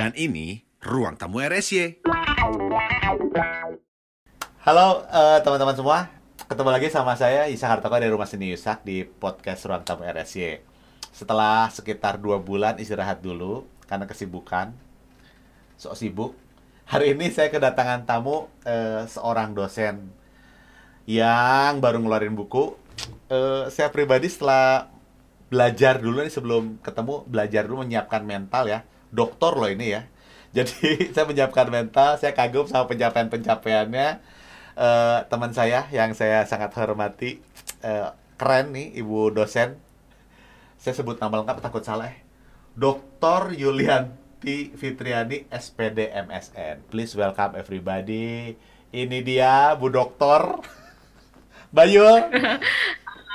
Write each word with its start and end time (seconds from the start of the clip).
Dan 0.00 0.16
ini 0.16 0.64
Ruang 0.80 1.12
Tamu 1.20 1.44
RSY. 1.44 2.00
Halo 4.64 5.04
eh, 5.04 5.38
teman-teman 5.44 5.76
semua, 5.76 6.08
ketemu 6.48 6.72
lagi 6.72 6.88
sama 6.88 7.20
saya 7.20 7.52
Isa 7.52 7.68
Hartoko 7.68 8.00
dari 8.00 8.08
Rumah 8.08 8.24
Seni 8.24 8.48
Yusak 8.48 8.80
di 8.80 9.04
podcast 9.04 9.60
Ruang 9.68 9.84
Tamu 9.84 10.08
RSY. 10.08 10.64
Setelah 11.12 11.68
sekitar 11.68 12.16
dua 12.16 12.40
bulan 12.40 12.80
istirahat 12.80 13.20
dulu 13.20 13.68
karena 13.84 14.08
kesibukan, 14.08 14.72
sok 15.76 15.92
sibuk. 15.92 16.32
Hari 16.88 17.12
ini 17.12 17.28
saya 17.28 17.52
kedatangan 17.52 18.08
tamu 18.08 18.48
eh, 18.64 19.04
seorang 19.04 19.52
dosen 19.52 20.16
yang 21.04 21.76
baru 21.76 22.00
ngeluarin 22.00 22.32
buku. 22.32 22.72
Eh, 23.28 23.68
saya 23.68 23.92
pribadi 23.92 24.32
setelah 24.32 24.88
belajar 25.52 26.00
dulu 26.00 26.24
nih 26.24 26.32
sebelum 26.32 26.80
ketemu 26.80 27.20
belajar 27.28 27.68
dulu 27.68 27.84
menyiapkan 27.84 28.24
mental 28.24 28.64
ya 28.64 28.80
dokter 29.10 29.52
loh 29.54 29.70
ini 29.70 29.98
ya. 29.98 30.02
Jadi 30.56 31.14
saya 31.14 31.30
menyiapkan 31.30 31.70
mental 31.70 32.18
saya 32.18 32.34
kagum 32.34 32.66
sama 32.66 32.90
pencapaian-pencapaiannya 32.90 34.08
eh, 34.74 35.18
teman 35.30 35.54
saya 35.54 35.86
yang 35.94 36.10
saya 36.14 36.42
sangat 36.42 36.74
hormati 36.74 37.38
Eh, 37.80 38.08
keren 38.36 38.76
nih 38.76 38.92
ibu 39.00 39.32
dosen. 39.32 39.80
Saya 40.76 40.92
sebut 40.92 41.16
nama 41.16 41.40
lengkap 41.40 41.64
takut 41.64 41.80
salah 41.80 42.12
eh. 42.12 42.20
Dr. 42.76 43.56
Yulianti 43.56 44.72
Fitriani 44.76 45.48
SPD 45.48 46.12
MSN 46.12 46.84
please 46.92 47.16
welcome 47.16 47.56
everybody. 47.56 48.52
Ini 48.92 49.18
dia 49.24 49.72
Bu 49.80 49.88
Dokter 49.88 50.60
Bayu. 51.76 52.04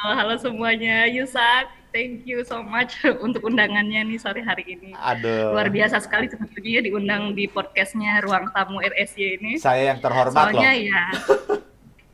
Halo, 0.05 0.21
halo 0.21 0.35
semuanya, 0.37 1.09
Yusak. 1.09 1.65
Thank 1.95 2.27
you 2.27 2.43
so 2.43 2.59
much 2.59 2.99
untuk 3.25 3.47
undangannya 3.47 4.03
nih 4.03 4.19
sore 4.19 4.43
hari 4.43 4.67
ini. 4.75 4.91
aduh 4.99 5.55
Luar 5.55 5.71
biasa 5.71 6.03
sekali 6.03 6.27
sebetulnya 6.27 6.83
diundang 6.83 7.31
di 7.31 7.47
podcastnya 7.47 8.19
Ruang 8.19 8.51
Tamu 8.51 8.83
RSY 8.83 9.39
ini. 9.39 9.55
saya 9.55 9.95
yang 9.95 10.03
terhormat 10.03 10.51
Soalnya 10.51 10.75
loh 10.75 10.83
ya, 10.91 11.03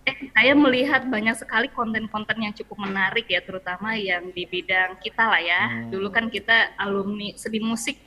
eh, 0.06 0.18
saya 0.38 0.54
melihat 0.54 1.02
banyak 1.10 1.34
sekali 1.34 1.66
konten-konten 1.74 2.38
yang 2.38 2.54
cukup 2.54 2.78
menarik 2.78 3.26
ya, 3.26 3.42
terutama 3.42 3.98
yang 3.98 4.30
di 4.30 4.46
bidang 4.46 5.02
kita 5.02 5.26
lah 5.26 5.42
ya. 5.42 5.62
Hmm. 5.66 5.90
Dulu 5.90 6.14
kan 6.14 6.30
kita 6.30 6.78
alumni 6.78 7.34
seni 7.34 7.58
musik, 7.58 7.98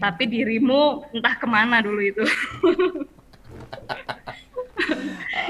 tapi 0.00 0.24
dirimu 0.24 1.04
entah 1.12 1.36
ke 1.36 1.44
mana 1.44 1.84
dulu 1.84 2.00
itu. 2.00 2.24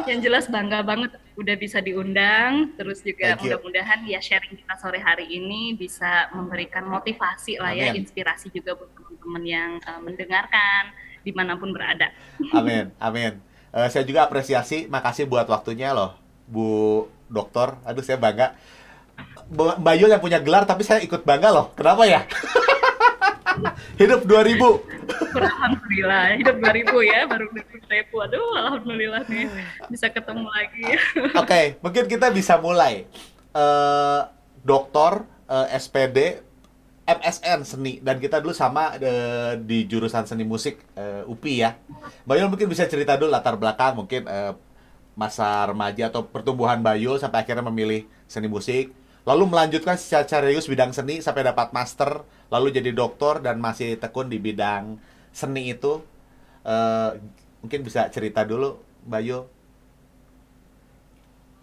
yang 0.07 0.21
jelas 0.21 0.47
bangga 0.47 0.83
banget 0.85 1.17
udah 1.37 1.57
bisa 1.57 1.81
diundang 1.81 2.75
terus 2.77 3.01
juga 3.01 3.35
mudah-mudahan 3.41 4.05
ya 4.05 4.21
sharing 4.21 4.57
kita 4.59 4.75
sore 4.77 5.01
hari 5.01 5.27
ini 5.31 5.75
bisa 5.75 6.29
memberikan 6.37 6.85
motivasi 6.85 7.57
lah 7.57 7.73
ya 7.73 7.93
inspirasi 7.97 8.53
juga 8.53 8.77
buat 8.77 8.91
teman-teman 8.93 9.45
yang 9.47 9.71
eh, 9.81 10.01
mendengarkan 10.01 10.83
di 11.21 11.33
mana 11.37 11.57
pun 11.57 11.73
berada 11.73 12.13
Amin, 12.57 12.93
amin. 12.97 13.51
Eh, 13.71 13.87
saya 13.87 14.03
juga 14.03 14.27
apresiasi, 14.27 14.91
makasih 14.91 15.31
buat 15.31 15.47
waktunya 15.47 15.95
loh, 15.95 16.19
Bu 16.51 17.07
Dokter. 17.31 17.79
Aduh, 17.87 18.03
saya 18.03 18.19
bangga. 18.19 18.59
Mbak 19.55 19.95
Yul 19.95 20.11
yang 20.11 20.23
punya 20.23 20.43
gelar, 20.43 20.67
tapi 20.67 20.83
saya 20.83 20.99
ikut 20.99 21.23
bangga 21.23 21.55
loh. 21.55 21.71
Kenapa 21.79 22.03
ya? 22.03 22.27
Hidup 24.01 24.21
2000. 24.25 24.57
Alhamdulillah 25.37 26.25
hidup 26.37 26.57
2000 26.59 27.11
ya 27.13 27.21
baru 27.29 27.47
2000 27.53 28.25
aduh 28.27 28.51
alhamdulillah 28.57 29.23
nih 29.29 29.47
bisa 29.91 30.07
ketemu 30.09 30.47
lagi 30.49 30.83
Oke, 31.37 31.61
mungkin 31.85 32.05
kita 32.09 32.33
bisa 32.33 32.57
mulai. 32.59 33.07
Eh, 33.51 34.21
doktor, 34.63 35.27
eh, 35.51 35.67
SPD, 35.77 36.45
MSN 37.11 37.61
seni 37.67 37.93
dan 37.99 38.23
kita 38.23 38.39
dulu 38.39 38.55
sama 38.55 38.95
eh, 38.95 39.59
di 39.59 39.89
jurusan 39.91 40.23
seni 40.29 40.47
musik 40.47 40.79
eh, 40.95 41.27
UPI 41.27 41.55
ya. 41.59 41.71
Mbak 42.27 42.37
Yul 42.39 42.51
mungkin 42.53 42.69
bisa 42.71 42.87
cerita 42.87 43.19
dulu 43.19 43.33
latar 43.35 43.59
belakang 43.59 43.99
mungkin 43.99 44.31
eh, 44.31 44.55
masa 45.19 45.67
remaja 45.67 46.09
atau 46.09 46.23
pertumbuhan 46.23 46.79
Mbak 46.79 46.97
Yul 47.03 47.17
sampai 47.19 47.43
akhirnya 47.43 47.67
memilih 47.67 48.07
seni 48.31 48.47
musik. 48.47 48.95
Lalu 49.27 49.53
melanjutkan 49.53 50.01
secara 50.01 50.25
serius 50.25 50.65
bidang 50.71 50.95
seni 50.97 51.21
sampai 51.21 51.45
dapat 51.45 51.75
master, 51.77 52.25
lalu 52.51 52.75
jadi 52.75 52.91
doktor 52.91 53.41
dan 53.41 53.63
masih 53.63 53.97
tekun 53.97 54.29
di 54.29 54.37
bidang 54.43 54.99
seni 55.31 55.73
itu. 55.73 56.03
Eh, 56.67 57.11
mungkin 57.65 57.81
bisa 57.87 58.11
cerita 58.13 58.45
dulu 58.45 58.77
Mbak 59.09 59.23
Yul. 59.25 59.43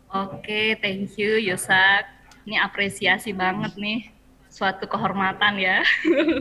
Oke, 0.07 0.79
thank 0.79 1.19
you 1.19 1.35
Yusak. 1.37 2.07
Ini 2.47 2.63
apresiasi 2.63 3.35
banget 3.35 3.75
nih. 3.75 4.16
Suatu 4.57 4.89
kehormatan 4.89 5.61
ya. 5.61 5.85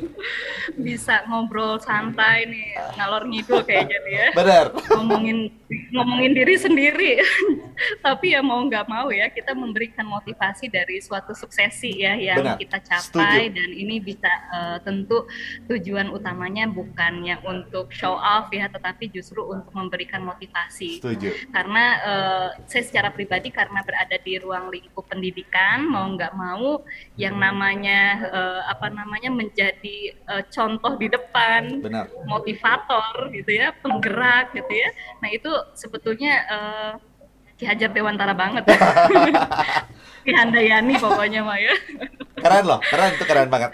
Bisa 0.87 1.29
ngobrol 1.29 1.77
santai 1.85 2.49
nih, 2.49 2.97
ngalor 2.97 3.29
ngidul 3.29 3.61
kayaknya 3.61 3.99
nih 4.09 4.15
ya. 4.17 4.29
Bener. 4.33 4.65
Ngomongin 4.97 5.53
ngomongin 5.93 6.33
diri 6.33 6.57
sendiri. 6.57 7.21
Tapi 8.07 8.33
ya 8.33 8.41
mau 8.41 8.65
nggak 8.65 8.89
mau 8.89 9.13
ya, 9.13 9.29
kita 9.29 9.53
memberikan 9.53 10.09
motivasi 10.09 10.73
dari 10.73 10.97
suatu 11.05 11.37
suksesi 11.37 12.01
ya 12.01 12.17
yang 12.17 12.41
Benar. 12.41 12.57
kita 12.57 12.79
capai 12.81 13.53
Setuju. 13.53 13.57
dan 13.61 13.71
ini 13.77 13.97
bisa 14.01 14.33
eh, 14.49 14.79
tentu 14.81 15.29
tujuan 15.69 16.09
utamanya 16.09 16.65
bukannya 16.73 17.37
untuk 17.45 17.93
show 17.93 18.17
off 18.17 18.49
ya, 18.49 18.73
tetapi 18.73 19.13
justru 19.13 19.45
untuk 19.45 19.77
memberikan 19.77 20.25
motivasi 20.25 21.05
Setuju. 21.05 21.53
karena 21.53 21.85
eh, 22.01 22.49
saya 22.65 22.83
secara 22.87 23.13
pribadi 23.13 23.53
karena 23.53 23.85
berada 23.85 24.17
di 24.25 24.41
ruang 24.41 24.73
lingkup 24.73 25.05
pendidikan 25.05 25.85
mau 25.85 26.09
nggak 26.09 26.33
mau 26.33 26.81
yang 27.21 27.37
namanya 27.37 28.06
eh, 28.15 28.61
apa 28.71 28.87
namanya 28.93 29.31
menjadi 29.33 29.99
eh, 30.15 30.43
contoh 30.53 30.95
di 30.99 31.11
depan 31.11 31.83
Benar. 31.83 32.07
motivator 32.27 33.31
gitu 33.35 33.51
ya 33.51 33.75
penggerak 33.83 34.55
gitu 34.55 34.73
ya 34.73 34.89
nah 35.21 35.29
itu 35.33 35.51
sebetulnya 35.75 36.33
eh, 36.47 36.93
Ki 37.57 37.65
Hajar 37.65 37.89
Dewantara 37.89 38.37
banget 38.37 38.69
Ki 40.25 40.33
Handayani 40.33 41.01
pokoknya 41.01 41.41
mah 41.41 41.57
ya 41.57 41.73
Keren 42.37 42.65
loh, 42.69 42.81
keren 42.85 43.17
itu 43.17 43.25
keren 43.25 43.49
banget. 43.49 43.73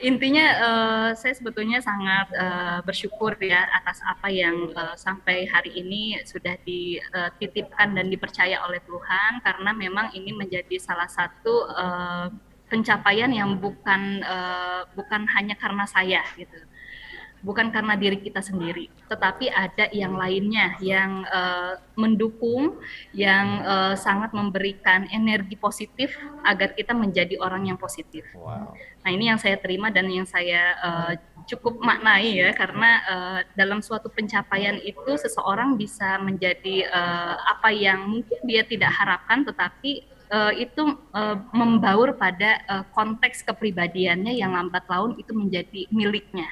intinya 0.00 0.46
eh, 0.56 1.10
saya 1.18 1.34
sebetulnya 1.36 1.84
sangat 1.84 2.32
eh, 2.32 2.78
bersyukur 2.86 3.36
ya 3.42 3.66
atas 3.76 4.00
apa 4.06 4.28
yang 4.32 4.72
eh, 4.72 4.96
sampai 4.96 5.44
hari 5.48 5.74
ini 5.76 6.16
sudah 6.24 6.56
dititipkan 6.64 7.92
dan 7.92 8.08
dipercaya 8.08 8.62
oleh 8.64 8.80
Tuhan 8.88 9.42
karena 9.44 9.70
memang 9.74 10.16
ini 10.16 10.32
menjadi 10.32 10.80
salah 10.80 11.10
satu 11.10 11.54
eh, 11.68 12.26
pencapaian 12.68 13.32
yang 13.32 13.56
bukan 13.58 14.22
eh, 14.22 14.82
bukan 14.94 15.24
hanya 15.34 15.56
karena 15.56 15.84
saya 15.88 16.22
gitu 16.36 16.68
bukan 17.38 17.70
karena 17.70 17.94
diri 17.94 18.18
kita 18.18 18.42
sendiri, 18.42 18.90
tetapi 19.06 19.46
ada 19.50 19.86
yang 19.94 20.18
lainnya 20.18 20.74
yang 20.82 21.22
eh, 21.22 21.78
mendukung, 21.94 22.82
yang 23.14 23.62
eh, 23.62 23.94
sangat 23.94 24.34
memberikan 24.34 25.06
energi 25.10 25.54
positif 25.54 26.18
agar 26.42 26.74
kita 26.74 26.94
menjadi 26.94 27.38
orang 27.38 27.70
yang 27.70 27.78
positif. 27.78 28.26
Wow. 28.34 28.74
Nah 29.06 29.10
ini 29.10 29.30
yang 29.30 29.38
saya 29.38 29.54
terima 29.58 29.94
dan 29.94 30.10
yang 30.10 30.26
saya 30.26 30.74
eh, 30.78 31.12
cukup 31.46 31.78
maknai 31.80 32.42
ya 32.42 32.50
karena 32.52 32.90
eh, 33.06 33.40
dalam 33.54 33.80
suatu 33.80 34.10
pencapaian 34.10 34.76
itu 34.82 35.14
seseorang 35.14 35.78
bisa 35.78 36.18
menjadi 36.18 36.90
eh, 36.90 37.36
apa 37.38 37.70
yang 37.70 38.02
mungkin 38.04 38.42
dia 38.44 38.66
tidak 38.66 38.90
harapkan 38.98 39.46
tetapi 39.46 40.17
eh, 40.28 40.68
itu 40.68 40.82
eh, 41.16 41.36
membaur 41.52 42.14
pada 42.14 42.60
eh, 42.62 42.84
konteks 42.92 43.42
kepribadiannya 43.44 44.36
yang 44.36 44.54
lambat 44.54 44.84
laun 44.86 45.16
itu 45.16 45.32
menjadi 45.32 45.88
miliknya. 45.90 46.48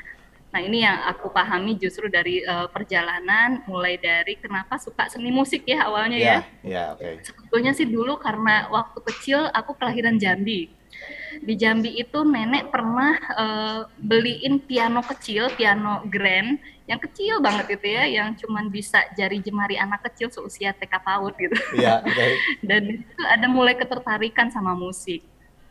Nah 0.56 0.64
ini 0.64 0.88
yang 0.88 1.04
aku 1.04 1.28
pahami 1.28 1.76
justru 1.76 2.08
dari 2.08 2.40
eh, 2.40 2.68
perjalanan 2.72 3.60
mulai 3.68 4.00
dari 4.00 4.40
kenapa 4.40 4.80
suka 4.80 5.12
seni 5.12 5.28
musik 5.28 5.68
ya 5.68 5.84
awalnya 5.84 6.16
ya. 6.16 6.24
Ya, 6.26 6.40
ya, 6.64 6.82
oke. 6.96 7.20
Sebetulnya 7.20 7.72
sih 7.76 7.84
dulu 7.84 8.16
karena 8.16 8.70
waktu 8.72 8.98
kecil 9.04 9.52
aku 9.52 9.76
kelahiran 9.76 10.16
Jambi. 10.16 10.72
Di 11.42 11.54
Jambi 11.58 11.96
itu 11.98 12.22
nenek 12.24 12.70
pernah 12.70 13.14
eh, 13.16 13.80
beliin 14.00 14.62
piano 14.62 15.00
kecil, 15.04 15.52
piano 15.54 16.04
grand, 16.08 16.58
yang 16.86 17.02
kecil 17.02 17.42
banget 17.42 17.78
itu 17.80 17.86
ya, 17.98 18.04
yang 18.06 18.28
cuman 18.38 18.70
bisa 18.70 19.02
jari 19.18 19.42
jemari 19.42 19.74
anak 19.74 20.06
kecil 20.06 20.30
seusia 20.30 20.70
TK 20.70 21.02
PAUD 21.02 21.34
gitu. 21.36 21.56
Iya, 21.74 22.00
oke. 22.06 22.26
Dan 22.68 22.80
di 22.86 22.94
situ 23.02 23.22
ada 23.26 23.46
mulai 23.50 23.74
ketertarikan 23.74 24.48
sama 24.54 24.72
musik. 24.78 25.26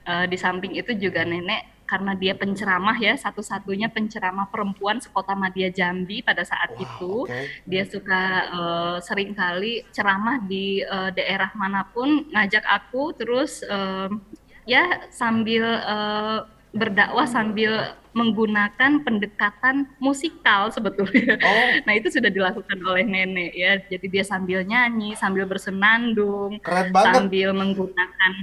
Eh, 0.05 0.25
di 0.29 0.37
samping 0.37 0.77
itu 0.77 0.93
juga 0.93 1.25
nenek 1.25 1.75
karena 1.85 2.17
dia 2.17 2.33
penceramah 2.33 2.97
ya, 2.97 3.13
satu-satunya 3.13 3.93
penceramah 3.93 4.49
perempuan 4.49 4.97
sekota 4.97 5.37
Madia 5.37 5.69
Jambi 5.69 6.25
pada 6.25 6.41
saat 6.41 6.73
Wow, 6.75 6.81
itu 6.81 7.13
oke. 7.29 7.41
dia 7.63 7.83
suka 7.85 8.21
eh, 8.49 8.97
sering 9.05 9.31
kali 9.37 9.85
ceramah 9.93 10.41
di 10.41 10.81
eh, 10.81 11.09
daerah 11.13 11.53
mana 11.53 11.85
pun 11.85 12.25
ngajak 12.33 12.65
aku 12.65 13.13
terus 13.13 13.61
eh, 13.63 14.09
ya 14.65 15.05
sambil 15.13 15.63
eh, 15.63 16.39
berdakwah 16.75 17.23
sambil 17.29 17.95
menggunakan 18.15 19.03
pendekatan 19.03 19.91
musikal 19.99 20.71
sebetulnya. 20.71 21.35
Oh, 21.39 21.67
Nah 21.87 21.93
itu 21.95 22.07
sudah 22.11 22.31
dilakukan 22.31 22.79
oleh 22.83 23.03
nenek 23.03 23.51
ya. 23.55 23.79
Jadi 23.91 24.07
dia 24.07 24.23
sambil 24.23 24.63
nyanyi, 24.63 25.15
sambil 25.15 25.43
bersenandung, 25.47 26.59
keren 26.63 26.91
banget. 26.91 27.13
sambil 27.15 27.49
menggunakan 27.55 28.33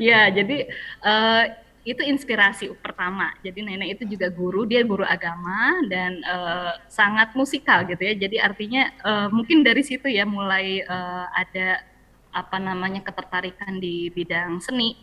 ya 0.00 0.26
jadi 0.34 0.66
eh, 1.06 1.44
itu 1.82 2.02
inspirasi 2.02 2.70
pertama. 2.78 3.34
Jadi 3.42 3.58
nenek 3.58 3.98
itu 3.98 4.14
juga 4.14 4.30
guru, 4.30 4.62
dia 4.62 4.86
guru 4.86 5.02
agama 5.02 5.82
dan 5.90 6.22
uh, 6.22 6.78
sangat 6.86 7.34
musikal 7.34 7.82
gitu 7.82 7.98
ya. 7.98 8.14
Jadi 8.14 8.38
artinya 8.38 8.86
uh, 9.02 9.28
mungkin 9.34 9.66
dari 9.66 9.82
situ 9.82 10.06
ya 10.06 10.22
mulai 10.22 10.86
uh, 10.86 11.26
ada 11.34 11.82
apa 12.30 12.56
namanya 12.62 13.02
ketertarikan 13.02 13.82
di 13.82 14.08
bidang 14.14 14.62
seni, 14.62 14.94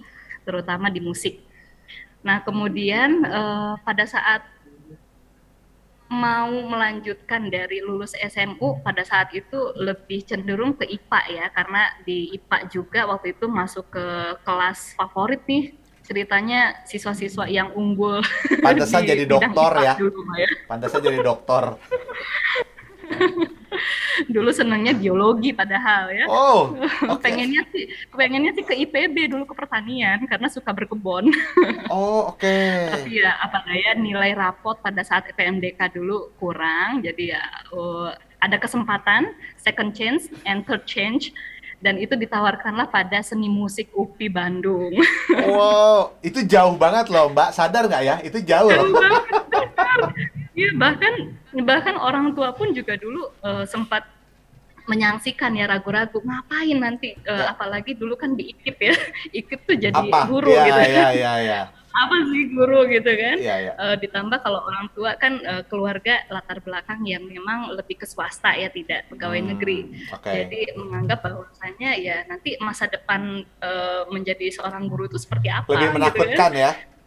terutama 0.50 0.90
di 0.90 0.98
musik. 0.98 1.46
Nah 2.26 2.42
kemudian 2.42 3.22
uh, 3.30 3.78
pada 3.86 4.10
saat 4.10 4.42
mau 6.10 6.50
melanjutkan 6.50 7.54
dari 7.54 7.86
lulus 7.86 8.18
SMU 8.18 8.82
pada 8.82 9.06
saat 9.06 9.30
itu 9.38 9.78
lebih 9.78 10.26
cenderung 10.26 10.74
ke 10.74 10.90
IPA 10.90 11.22
ya 11.30 11.46
karena 11.54 11.94
di 12.02 12.34
IPA 12.34 12.58
juga 12.74 13.06
waktu 13.06 13.38
itu 13.38 13.46
masuk 13.46 13.94
ke 13.94 14.06
kelas 14.42 14.98
favorit 14.98 15.46
nih 15.46 15.78
ceritanya 16.02 16.82
siswa-siswa 16.90 17.46
yang 17.46 17.70
unggul. 17.78 18.26
Pantesan 18.66 19.06
jadi 19.14 19.30
dokter 19.30 19.72
ya. 19.86 19.94
Dulu, 19.94 20.22
ya. 20.34 20.50
Pantesan 20.66 21.00
jadi 21.06 21.22
dokter. 21.22 21.78
dulu 24.34 24.50
senangnya 24.52 24.94
biologi 24.96 25.52
padahal 25.56 26.12
ya. 26.14 26.26
Oh. 26.30 26.76
Okay. 27.20 27.36
pengennya 27.36 27.64
sih 27.74 27.84
pengennya 28.14 28.52
sih 28.54 28.64
ke 28.64 28.76
IPB 28.86 29.34
dulu 29.34 29.44
ke 29.50 29.56
pertanian 29.58 30.24
karena 30.30 30.48
suka 30.48 30.72
berkebun. 30.72 31.32
oh, 31.94 32.32
oke. 32.32 32.40
Okay. 32.40 32.90
Tapi 32.92 33.24
ya 33.24 33.36
apa 33.40 33.66
daya 33.66 33.98
nilai 33.98 34.32
rapot 34.38 34.78
pada 34.80 35.02
saat 35.04 35.28
PMDK 35.34 35.96
dulu 35.96 36.32
kurang 36.38 37.02
jadi 37.02 37.38
ya 37.38 37.44
uh, 37.74 38.14
ada 38.40 38.56
kesempatan 38.56 39.36
second 39.60 39.92
chance 39.92 40.32
and 40.48 40.64
third 40.64 40.86
chance 40.88 41.34
dan 41.80 41.96
itu 41.96 42.12
ditawarkanlah 42.16 42.92
pada 42.92 43.24
seni 43.24 43.48
musik 43.48 43.88
UPI 43.96 44.28
Bandung. 44.28 45.00
Wow, 45.32 46.20
itu 46.20 46.44
jauh 46.44 46.76
banget 46.76 47.08
loh, 47.08 47.32
Mbak. 47.32 47.50
Sadar 47.56 47.88
nggak 47.88 48.04
ya? 48.04 48.16
Itu 48.20 48.44
jauh. 48.44 48.68
Jauh 48.68 48.92
banget, 48.92 49.24
Iya, 50.60 50.70
bahkan 50.76 51.14
bahkan 51.64 51.96
orang 51.96 52.36
tua 52.36 52.52
pun 52.52 52.76
juga 52.76 53.00
dulu 53.00 53.32
uh, 53.40 53.64
sempat 53.64 54.04
menyaksikan 54.90 55.54
ya 55.54 55.70
ragu-ragu 55.70 56.18
ngapain 56.18 56.78
nanti 56.82 57.14
uh, 57.30 57.46
ya. 57.46 57.54
apalagi 57.54 57.94
dulu 57.94 58.18
kan 58.18 58.34
di 58.34 58.52
IKIP 58.52 58.80
ya 58.82 58.96
IKIP 59.40 59.62
tuh 59.70 59.78
jadi 59.78 59.94
Apa? 60.10 60.26
guru 60.26 60.50
ya, 60.50 60.66
gitu 60.66 60.82
ya, 60.82 61.08
ya, 61.14 61.34
ya 61.40 61.62
apa 61.90 62.16
sih 62.32 62.54
guru 62.54 62.86
gitu 62.86 63.12
kan 63.18 63.38
iya, 63.42 63.56
iya. 63.66 63.74
Uh, 63.76 63.98
ditambah 63.98 64.40
kalau 64.46 64.62
orang 64.62 64.88
tua 64.94 65.18
kan 65.18 65.42
uh, 65.42 65.66
keluarga 65.66 66.22
latar 66.30 66.62
belakang 66.62 67.02
yang 67.02 67.26
memang 67.26 67.74
lebih 67.74 67.98
ke 67.98 68.06
swasta 68.06 68.54
ya 68.54 68.70
tidak 68.70 69.10
pegawai 69.10 69.42
hmm, 69.42 69.50
negeri 69.54 69.80
okay. 70.14 70.46
jadi 70.46 70.78
menganggap 70.78 71.26
bahwasanya 71.26 71.98
ya 71.98 72.24
nanti 72.30 72.56
masa 72.62 72.86
depan 72.86 73.42
uh, 73.66 74.06
menjadi 74.14 74.54
seorang 74.54 74.86
guru 74.86 75.10
itu 75.10 75.18
seperti 75.18 75.50
apa 75.50 75.66
lebih 75.76 75.98
menakutkan 75.98 76.52
gitu, 76.54 76.62
ya, 76.62 76.72
ya 76.78 76.99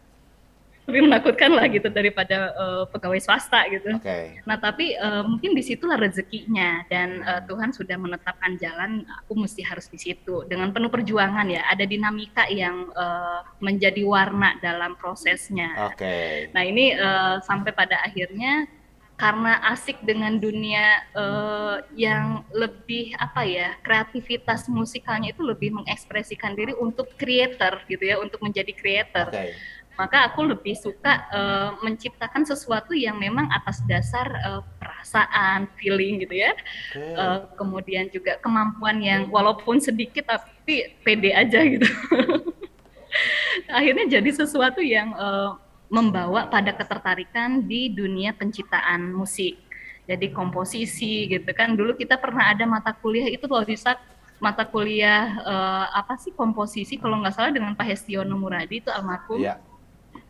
lebih 0.83 1.07
menakutkan 1.07 1.51
lah 1.55 1.63
gitu 1.71 1.87
daripada 1.87 2.51
uh, 2.59 2.83
pegawai 2.91 3.19
swasta 3.23 3.63
gitu. 3.71 3.95
Okay. 4.03 4.43
Nah 4.43 4.59
tapi 4.59 4.99
uh, 4.99 5.23
mungkin 5.23 5.55
di 5.55 5.63
situlah 5.63 5.95
rezekinya 5.95 6.83
dan 6.91 7.23
uh, 7.23 7.39
Tuhan 7.47 7.71
sudah 7.71 7.95
menetapkan 7.95 8.59
jalan. 8.59 9.07
Aku 9.23 9.39
mesti 9.39 9.63
harus 9.63 9.87
di 9.87 9.95
situ 9.95 10.43
dengan 10.43 10.75
penuh 10.75 10.91
perjuangan 10.91 11.47
ya. 11.47 11.63
Ada 11.71 11.87
dinamika 11.87 12.51
yang 12.51 12.91
uh, 12.99 13.47
menjadi 13.63 14.03
warna 14.03 14.59
dalam 14.59 14.99
prosesnya. 14.99 15.71
Okay. 15.95 16.51
Nah 16.51 16.63
ini 16.67 16.91
uh, 16.99 17.39
sampai 17.39 17.71
pada 17.71 18.03
akhirnya 18.03 18.67
karena 19.13 19.61
asik 19.71 20.03
dengan 20.03 20.35
dunia 20.35 20.99
uh, 21.15 21.79
yang 21.95 22.43
lebih 22.51 23.13
apa 23.15 23.45
ya 23.45 23.77
kreativitas 23.85 24.67
musikalnya 24.67 25.31
itu 25.31 25.45
lebih 25.45 25.69
mengekspresikan 25.79 26.57
diri 26.57 26.75
untuk 26.75 27.13
creator 27.15 27.77
gitu 27.87 28.03
ya 28.03 28.19
untuk 28.19 28.43
menjadi 28.43 28.73
creator. 28.75 29.31
Okay 29.31 29.55
maka 29.93 30.25
aku 30.25 30.41
lebih 30.41 30.73
suka 30.73 31.29
uh, 31.29 31.69
menciptakan 31.85 32.41
sesuatu 32.41 32.97
yang 32.97 33.21
memang 33.21 33.45
atas 33.53 33.77
dasar 33.85 34.25
uh, 34.41 34.61
perasaan, 34.81 35.69
feeling 35.77 36.25
gitu 36.25 36.33
ya. 36.33 36.57
Okay. 36.89 37.13
Uh, 37.13 37.21
eh, 37.21 37.39
kemudian 37.53 38.05
juga 38.09 38.41
kemampuan 38.41 38.97
yang 38.97 39.29
walaupun 39.29 39.77
sedikit 39.77 40.25
tapi 40.25 40.97
pede 41.05 41.29
aja 41.29 41.61
gitu. 41.61 41.85
Akhirnya 43.77 44.17
jadi 44.17 44.29
sesuatu 44.33 44.81
yang 44.81 45.13
uh, 45.13 45.61
membawa 45.93 46.49
pada 46.49 46.73
ketertarikan 46.73 47.61
di 47.61 47.93
dunia 47.93 48.33
penciptaan 48.33 49.13
musik. 49.13 49.61
Jadi 50.09 50.33
komposisi 50.33 51.29
gitu 51.29 51.53
kan. 51.53 51.77
Dulu 51.77 51.93
kita 51.93 52.17
pernah 52.17 52.49
ada 52.49 52.65
mata 52.65 52.97
kuliah 52.97 53.29
itu 53.29 53.45
loh 53.45 53.61
bisa 53.61 53.93
mata 54.41 54.65
kuliah 54.65 55.37
uh, 55.45 55.85
apa 55.93 56.17
sih 56.17 56.33
komposisi 56.33 56.97
kalau 56.97 57.21
nggak 57.21 57.31
salah 57.37 57.53
dengan 57.53 57.77
Pak 57.77 57.85
Hestiono 57.93 58.33
Muradi 58.35 58.81
itu 58.81 58.89
almarhum. 58.89 59.37
Yeah 59.37 59.61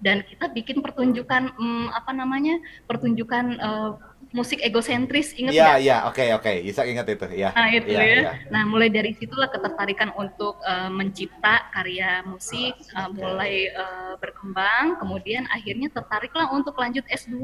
dan 0.04 0.22
kita 0.28 0.52
bikin 0.52 0.84
pertunjukan 0.84 1.56
um, 1.56 1.88
apa 1.96 2.12
namanya 2.12 2.60
pertunjukan 2.84 3.56
uh, 3.64 3.96
musik 4.36 4.60
egosentris 4.60 5.32
ingat 5.40 5.56
ya? 5.56 5.64
Iya 5.64 5.74
iya 5.80 5.98
oke 6.12 6.26
oke 6.36 6.52
bisa 6.68 6.84
ingat 6.84 7.08
itu 7.08 7.26
ya. 7.40 7.56
Nah 7.56 7.72
itu 7.72 7.88
ya. 7.96 8.02
ya. 8.04 8.16
ya. 8.20 8.34
Nah 8.52 8.68
mulai 8.68 8.92
dari 8.92 9.16
situlah 9.16 9.48
ketertarikan 9.48 10.12
untuk 10.20 10.60
uh, 10.68 10.92
mencipta 10.92 11.72
karya 11.72 12.20
musik 12.28 12.76
uh, 12.92 13.08
mulai 13.14 13.72
uh, 13.72 14.20
berkembang 14.20 15.00
kemudian 15.00 15.48
akhirnya 15.48 15.88
tertariklah 15.88 16.52
untuk 16.52 16.76
lanjut 16.76 17.08
S2 17.08 17.40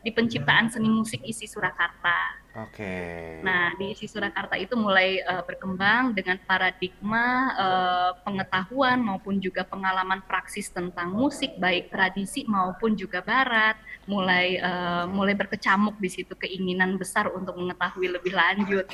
di 0.00 0.10
penciptaan 0.10 0.72
seni 0.72 0.88
musik 0.88 1.20
isi 1.28 1.44
Surakarta. 1.44 2.40
Oke. 2.66 2.82
Okay. 2.82 3.44
Nah, 3.46 3.70
di 3.78 3.94
isi 3.94 4.10
Surakarta 4.10 4.58
itu 4.58 4.74
mulai 4.74 5.22
uh, 5.22 5.44
berkembang 5.46 6.16
dengan 6.16 6.40
paradigma 6.42 7.54
uh, 7.54 8.10
pengetahuan 8.26 8.98
maupun 8.98 9.38
juga 9.38 9.62
pengalaman 9.62 10.24
praksis 10.26 10.72
tentang 10.72 11.14
musik 11.14 11.54
baik 11.62 11.92
tradisi 11.94 12.42
maupun 12.48 12.98
juga 12.98 13.22
barat, 13.22 13.78
mulai 14.10 14.58
uh, 14.58 15.06
mulai 15.06 15.36
berkecamuk 15.38 15.94
di 16.02 16.10
situ 16.10 16.34
keinginan 16.34 16.98
besar 16.98 17.30
untuk 17.30 17.54
mengetahui 17.54 18.08
lebih 18.10 18.34
lanjut. 18.34 18.88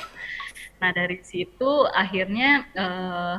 Nah, 0.83 0.93
dari 0.93 1.23
situ 1.25 1.89
akhirnya 1.97 2.67
uh, 2.77 3.37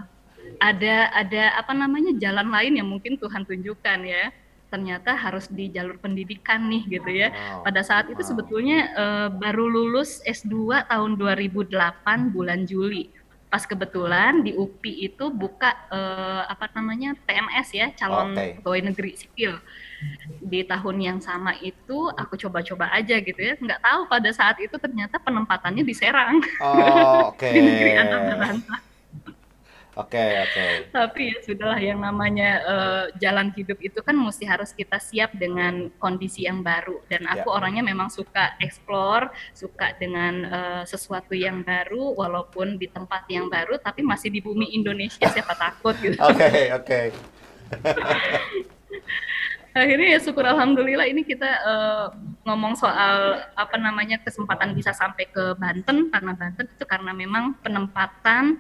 ada 0.58 1.12
ada 1.14 1.44
apa 1.60 1.76
namanya 1.76 2.16
jalan 2.18 2.48
lain 2.50 2.80
yang 2.80 2.88
mungkin 2.90 3.20
Tuhan 3.20 3.44
tunjukkan 3.44 4.00
ya 4.08 4.32
ternyata 4.68 5.16
harus 5.16 5.48
di 5.48 5.72
jalur 5.72 5.96
pendidikan 6.00 6.68
nih 6.68 6.84
gitu 6.88 7.10
ya. 7.12 7.32
Wow. 7.32 7.68
Pada 7.68 7.82
saat 7.84 8.12
itu 8.12 8.20
sebetulnya 8.20 8.92
uh, 8.96 9.28
baru 9.32 9.68
lulus 9.68 10.20
S2 10.28 10.88
tahun 10.88 11.16
2008 11.16 12.36
bulan 12.36 12.68
Juli. 12.68 13.12
Pas 13.48 13.64
kebetulan 13.64 14.44
di 14.44 14.52
UPI 14.52 15.08
itu 15.08 15.32
buka 15.32 15.72
uh, 15.88 16.44
apa 16.52 16.68
namanya 16.76 17.16
PNS 17.24 17.68
ya, 17.72 17.88
calon 17.96 18.36
okay. 18.36 18.60
pegawai 18.60 18.92
negeri 18.92 19.16
sipil. 19.16 19.56
Di 20.44 20.68
tahun 20.68 20.98
yang 21.00 21.20
sama 21.24 21.56
itu 21.64 22.12
aku 22.12 22.36
coba-coba 22.36 22.92
aja 22.92 23.16
gitu 23.24 23.40
ya. 23.40 23.56
Nggak 23.56 23.80
tahu 23.80 24.02
pada 24.12 24.30
saat 24.36 24.60
itu 24.60 24.76
ternyata 24.76 25.16
penempatannya 25.24 25.88
di 25.88 25.96
Serang. 25.96 26.44
Oh, 26.60 27.32
okay. 27.32 27.56
di 27.56 27.60
negeri 27.64 27.92
Antar 27.96 28.22
Oke, 29.98 30.14
okay, 30.14 30.32
oke. 30.46 30.54
Okay. 30.54 30.72
Tapi 30.94 31.22
ya 31.34 31.38
sudahlah 31.42 31.82
yang 31.82 32.00
namanya 32.06 32.50
uh, 32.62 33.04
jalan 33.18 33.50
hidup 33.58 33.82
itu 33.82 33.98
kan 34.06 34.14
mesti 34.14 34.46
harus 34.46 34.70
kita 34.70 35.02
siap 35.02 35.34
dengan 35.34 35.90
kondisi 35.98 36.46
yang 36.46 36.62
baru. 36.62 37.02
Dan 37.10 37.26
aku 37.26 37.50
yeah. 37.50 37.58
orangnya 37.58 37.82
memang 37.82 38.14
suka 38.14 38.54
explore, 38.62 39.34
suka 39.58 39.98
dengan 39.98 40.34
uh, 40.46 40.84
sesuatu 40.86 41.34
yang 41.34 41.66
baru, 41.66 42.14
walaupun 42.14 42.78
di 42.78 42.86
tempat 42.94 43.26
yang 43.26 43.50
baru, 43.50 43.82
tapi 43.82 44.06
masih 44.06 44.30
di 44.30 44.38
bumi 44.38 44.70
Indonesia 44.78 45.26
siapa 45.34 45.58
takut 45.58 45.98
gitu. 45.98 46.22
Oke, 46.22 46.46
okay, 46.46 46.66
oke. 46.78 46.86
Okay. 46.86 47.06
Akhirnya 49.78 50.18
ya 50.18 50.20
syukur 50.22 50.46
alhamdulillah 50.46 51.06
ini 51.10 51.22
kita 51.26 51.50
uh, 51.66 52.06
ngomong 52.46 52.74
soal 52.78 53.46
apa 53.54 53.78
namanya 53.78 54.18
kesempatan 54.22 54.74
bisa 54.74 54.94
sampai 54.94 55.30
ke 55.30 55.54
Banten 55.58 56.10
karena 56.10 56.34
Banten 56.34 56.66
itu 56.66 56.86
karena 56.86 57.14
memang 57.14 57.58
penempatan 57.62 58.58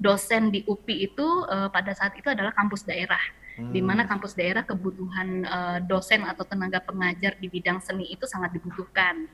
dosen 0.00 0.50
di 0.50 0.64
UPI 0.64 1.12
itu 1.12 1.26
uh, 1.46 1.68
pada 1.68 1.92
saat 1.92 2.16
itu 2.16 2.28
adalah 2.28 2.50
kampus 2.56 2.82
daerah 2.86 3.20
hmm. 3.58 3.72
di 3.72 3.80
mana 3.84 4.06
kampus 4.08 4.34
daerah 4.34 4.64
kebutuhan 4.64 5.44
uh, 5.44 5.78
dosen 5.84 6.24
atau 6.24 6.46
tenaga 6.46 6.80
pengajar 6.82 7.36
di 7.36 7.50
bidang 7.50 7.82
seni 7.82 8.08
itu 8.10 8.24
sangat 8.24 8.54
dibutuhkan 8.54 9.28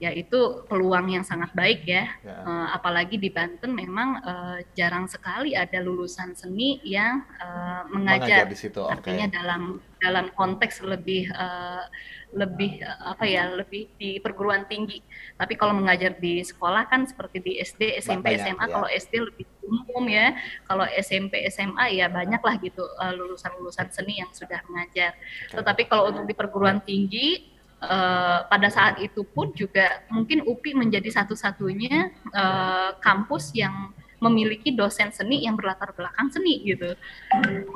ya 0.00 0.08
itu 0.16 0.64
peluang 0.64 1.12
yang 1.12 1.20
sangat 1.20 1.52
baik 1.52 1.84
ya, 1.84 2.08
ya. 2.24 2.40
Uh, 2.40 2.72
apalagi 2.72 3.20
di 3.20 3.28
Banten 3.28 3.76
memang 3.76 4.24
uh, 4.24 4.58
jarang 4.72 5.04
sekali 5.04 5.52
ada 5.52 5.76
lulusan 5.76 6.32
seni 6.32 6.80
yang 6.80 7.20
uh, 7.36 7.84
mengajar, 7.92 8.48
mengajar 8.48 8.48
di 8.48 8.56
situ. 8.56 8.80
artinya 8.80 9.28
okay. 9.28 9.36
dalam 9.36 9.62
dalam 10.00 10.32
konteks 10.32 10.80
lebih 10.80 11.28
uh, 11.36 11.84
lebih 12.32 12.80
uh, 12.80 13.12
apa 13.12 13.28
ya 13.28 13.52
lebih 13.52 13.92
di 14.00 14.16
perguruan 14.24 14.64
tinggi 14.64 15.04
tapi 15.36 15.52
kalau 15.60 15.76
mengajar 15.76 16.16
di 16.16 16.40
sekolah 16.40 16.88
kan 16.88 17.04
seperti 17.04 17.44
di 17.44 17.52
SD 17.60 18.00
SMP 18.00 18.32
banyak, 18.32 18.56
SMA 18.56 18.64
ya. 18.64 18.72
kalau 18.72 18.88
SD 18.88 19.12
lebih 19.20 19.44
umum 19.68 20.04
ya 20.08 20.32
kalau 20.64 20.88
SMP 20.96 21.44
SMA 21.52 22.00
ya 22.00 22.08
banyak 22.08 22.40
lah 22.40 22.56
gitu 22.56 22.88
lulusan 23.20 23.52
lulusan 23.60 23.92
seni 23.92 24.24
yang 24.24 24.32
sudah 24.32 24.64
mengajar 24.64 25.12
okay. 25.12 25.60
tetapi 25.60 25.82
kalau 25.92 26.08
untuk 26.08 26.24
di 26.24 26.32
perguruan 26.32 26.80
tinggi 26.80 27.59
Uh, 27.80 28.44
pada 28.52 28.68
saat 28.68 29.00
itu 29.00 29.24
pun 29.24 29.56
juga 29.56 30.04
mungkin 30.12 30.44
UPI 30.44 30.76
menjadi 30.76 31.08
satu-satunya 31.16 32.12
uh, 32.28 32.92
kampus 33.00 33.56
yang 33.56 33.96
memiliki 34.20 34.76
dosen 34.76 35.08
seni 35.16 35.48
yang 35.48 35.56
berlatar 35.56 35.96
belakang 35.96 36.28
seni 36.28 36.60
gitu. 36.60 36.92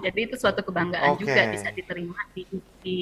Jadi 0.04 0.20
itu 0.28 0.36
suatu 0.36 0.60
kebanggaan 0.60 1.16
Oke. 1.16 1.24
juga 1.24 1.48
bisa 1.48 1.72
diterima 1.72 2.20
di, 2.36 2.44
di 2.84 2.98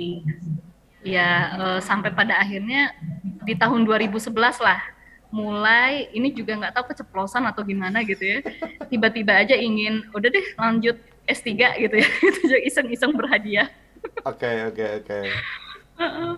ya 1.03 1.59
eh, 1.59 1.81
sampai 1.83 2.15
pada 2.15 2.39
akhirnya 2.39 2.95
di 3.43 3.59
tahun 3.59 3.83
2011 3.83 4.31
lah 4.63 4.81
mulai 5.35 6.07
ini 6.15 6.31
juga 6.31 6.55
nggak 6.55 6.75
tahu 6.79 6.95
keceplosan 6.95 7.43
atau 7.51 7.67
gimana 7.67 8.07
gitu 8.07 8.23
ya 8.23 8.39
tiba-tiba 8.87 9.35
aja 9.35 9.59
ingin 9.59 10.07
udah 10.15 10.31
deh 10.31 10.47
lanjut 10.55 10.97
S3 11.27 11.51
gitu 11.83 11.95
ya 11.99 12.09
itu 12.31 12.57
iseng-iseng 12.71 13.11
berhadiah 13.19 13.67
Oke, 14.27 14.51
oke, 14.67 14.85
oke. 15.03 15.19
Heeh. 15.99 16.33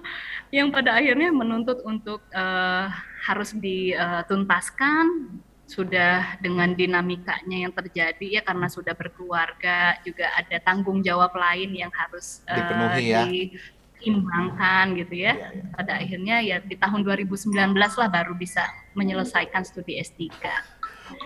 Yang 0.52 0.68
pada 0.72 0.96
akhirnya 0.98 1.30
menuntut 1.30 1.80
untuk 1.84 2.20
eh, 2.32 2.86
harus 3.24 3.56
dituntaskan 3.56 5.32
sudah 5.64 6.36
dengan 6.44 6.76
dinamikanya 6.76 7.64
yang 7.64 7.72
terjadi 7.72 8.40
ya 8.40 8.42
karena 8.44 8.68
sudah 8.68 8.92
berkeluarga 8.92 9.96
juga 10.04 10.28
ada 10.36 10.60
tanggung 10.60 11.00
jawab 11.00 11.32
lain 11.32 11.72
yang 11.72 11.88
harus 11.96 12.44
eh, 12.44 12.52
Dipenuhi 12.52 13.04
ya. 13.08 13.24
diimbangkan 13.24 14.84
gitu 15.00 15.14
ya. 15.24 15.32
Iya, 15.32 15.48
iya. 15.56 15.64
Pada 15.72 15.92
akhirnya 15.96 16.36
ya 16.44 16.56
di 16.60 16.76
tahun 16.76 17.00
2019 17.00 17.48
lah 17.72 18.08
baru 18.12 18.36
bisa 18.36 18.60
menyelesaikan 18.92 19.64
studi 19.64 19.96
S3. 20.04 20.28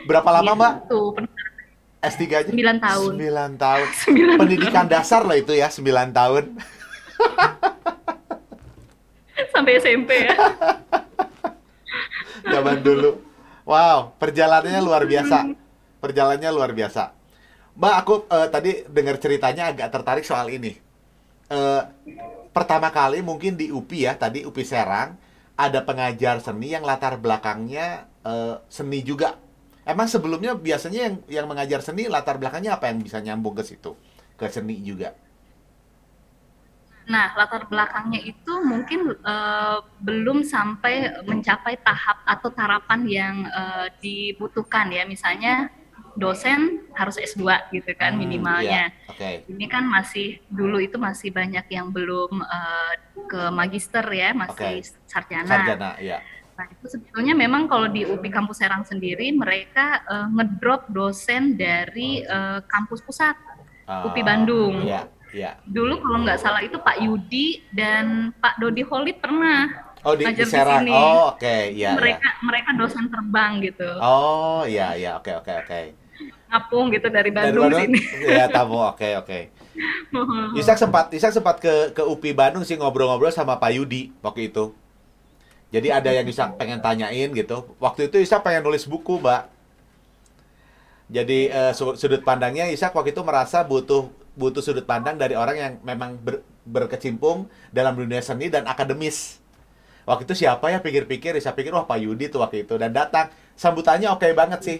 Berapa 0.06 0.30
lama, 0.38 0.54
Mbak? 0.54 0.72
Itu 0.87 1.02
S3-nya? 1.98 2.54
9 2.54 2.78
tahun. 2.78 3.12
9 3.18 3.58
tahun. 3.58 3.87
9 4.38 4.42
Pendidikan 4.42 4.87
dasar 4.87 5.26
lah 5.26 5.34
itu 5.34 5.50
ya, 5.54 5.66
9 5.66 6.14
tahun. 6.14 6.44
sampai 9.54 9.78
SMP 9.78 10.26
ya. 10.26 10.35
Zaman 12.54 12.83
dulu. 12.83 13.23
Wow, 13.68 14.16
perjalanannya 14.16 14.80
luar 14.80 15.04
biasa. 15.04 15.45
Perjalanannya 16.00 16.50
luar 16.54 16.73
biasa. 16.73 17.12
Mbak, 17.78 17.95
aku 17.95 18.14
eh, 18.26 18.49
tadi 18.49 18.71
dengar 18.88 19.16
ceritanya 19.21 19.71
agak 19.71 19.88
tertarik 19.92 20.25
soal 20.25 20.49
ini. 20.50 20.73
Eh, 21.49 21.83
pertama 22.50 22.90
kali 22.90 23.23
mungkin 23.23 23.54
di 23.54 23.71
UPI 23.71 23.99
ya, 24.09 24.12
tadi 24.16 24.42
UPI 24.42 24.64
Serang, 24.66 25.14
ada 25.54 25.80
pengajar 25.85 26.40
seni 26.42 26.73
yang 26.75 26.83
latar 26.83 27.21
belakangnya 27.21 28.09
eh, 28.25 28.57
seni 28.66 29.04
juga. 29.04 29.37
Emang 29.88 30.04
sebelumnya 30.04 30.52
biasanya 30.52 31.00
yang 31.09 31.14
yang 31.28 31.47
mengajar 31.49 31.80
seni 31.80 32.09
latar 32.09 32.37
belakangnya 32.37 32.76
apa 32.76 32.92
yang 32.92 33.00
bisa 33.00 33.21
nyambung 33.21 33.57
ke 33.57 33.64
situ? 33.64 33.97
Ke 34.37 34.49
seni 34.49 34.80
juga. 34.80 35.12
Nah, 37.08 37.32
latar 37.32 37.64
belakangnya 37.66 38.20
itu 38.20 38.52
mungkin 38.60 39.16
eh, 39.16 39.78
belum 40.04 40.44
sampai 40.44 41.24
mencapai 41.24 41.80
tahap 41.80 42.20
atau 42.28 42.52
tarapan 42.52 43.00
yang 43.08 43.36
eh, 43.48 43.86
dibutuhkan 43.98 44.92
ya. 44.92 45.08
Misalnya 45.08 45.72
dosen 46.18 46.84
harus 46.98 47.14
S2 47.16 47.72
gitu 47.72 47.94
kan 47.94 48.12
Hmm, 48.12 48.20
minimalnya. 48.26 48.92
iya. 48.92 49.08
Oke. 49.08 49.48
Ini 49.48 49.64
kan 49.70 49.86
masih 49.86 50.42
dulu 50.50 50.82
itu 50.82 50.98
masih 51.00 51.32
banyak 51.32 51.64
yang 51.72 51.88
belum 51.88 52.44
eh, 52.44 52.92
ke 53.24 53.40
magister 53.50 54.04
ya, 54.12 54.36
masih 54.36 54.84
Oke. 54.84 55.08
sarjana. 55.08 55.48
Sarjana, 55.48 55.90
ya. 56.04 56.18
Nah, 56.58 56.66
itu 56.74 56.90
sebetulnya 56.90 57.38
memang 57.38 57.70
kalau 57.70 57.86
di 57.86 58.02
UPI 58.02 58.34
Kampus 58.34 58.58
Serang 58.58 58.82
sendiri 58.84 59.30
mereka 59.32 60.04
eh, 60.04 60.26
ngedrop 60.28 60.92
dosen 60.92 61.56
dari 61.56 62.20
eh, 62.20 62.60
kampus 62.68 63.00
pusat. 63.00 63.32
UPI 63.88 64.20
Bandung. 64.20 64.84
Iya, 64.84 65.08
iya. 65.32 65.56
Dulu 65.64 66.00
kalau 66.00 66.18
nggak 66.25 66.40
salah 66.40 66.61
itu 66.62 66.76
Pak 66.78 66.97
Yudi 67.00 67.62
dan 67.70 68.32
Pak 68.38 68.58
Dodi 68.58 68.82
Holid 68.85 69.18
pernah 69.20 69.68
Oh, 70.06 70.14
di, 70.14 70.23
ngajar 70.23 70.47
di 70.47 70.52
Serang. 70.54 70.87
sini. 70.87 70.94
Oh, 70.94 71.35
oke, 71.35 71.56
iya, 71.75 71.90
iya. 71.90 71.90
mereka 71.99 72.28
mereka 72.47 72.70
dosen 72.78 73.11
terbang 73.11 73.58
gitu, 73.61 73.88
Oh, 73.99 74.62
iya, 74.62 74.94
iya, 74.94 75.18
oke, 75.18 75.42
oke, 75.42 75.52
oke. 75.66 75.80
ngapung 76.49 76.88
gitu 76.94 77.06
dari 77.11 77.28
Dari 77.28 77.35
Bandung 77.35 77.66
Bandung? 77.68 77.82
sini. 77.82 77.99
Ya, 78.38 78.47
tamu, 78.49 78.78
oke, 78.78 79.08
oke. 79.20 79.40
Isak 80.61 80.78
sempat, 80.78 81.11
Isak 81.11 81.35
sempat 81.35 81.58
ke 81.58 81.92
ke 81.92 82.02
UPI 82.02 82.32
Bandung 82.32 82.62
sih 82.62 82.78
ngobrol-ngobrol 82.78 83.35
sama 83.35 83.58
Pak 83.58 83.75
Yudi 83.75 84.14
waktu 84.23 84.49
itu. 84.50 84.70
Jadi 85.75 85.92
ada 85.92 86.08
yang 86.14 86.25
Isak 86.25 86.56
pengen 86.56 86.78
tanyain 86.80 87.28
gitu. 87.35 87.76
Waktu 87.76 88.08
itu 88.08 88.16
Isak 88.23 88.47
pengen 88.47 88.64
nulis 88.64 88.87
buku, 88.88 89.18
Mbak. 89.20 89.50
Jadi 91.08 91.49
su- 91.73 91.97
sudut 91.97 92.20
pandangnya 92.20 92.68
Isak 92.68 92.92
waktu 92.92 93.12
itu 93.12 93.20
merasa 93.25 93.64
butuh 93.64 94.08
butuh 94.38 94.62
sudut 94.62 94.87
pandang 94.87 95.18
dari 95.18 95.35
orang 95.35 95.57
yang 95.59 95.73
memang 95.83 96.14
ber- 96.23 96.47
berkecimpung 96.62 97.50
dalam 97.75 97.99
dunia 97.99 98.23
seni 98.23 98.47
dan 98.47 98.64
akademis. 98.71 99.42
Waktu 100.07 100.25
itu 100.25 100.47
siapa 100.47 100.73
ya 100.73 100.80
pikir-pikir, 100.80 101.37
Isak 101.37 101.59
pikir 101.59 101.75
wah 101.75 101.85
Pak 101.85 102.00
Yudi 102.00 102.33
tuh 102.33 102.40
waktu 102.40 102.64
itu 102.64 102.80
dan 102.80 102.95
datang. 102.95 103.28
Sambutannya 103.59 104.09
oke 104.09 104.25
banget 104.33 104.61
sih. 104.64 104.78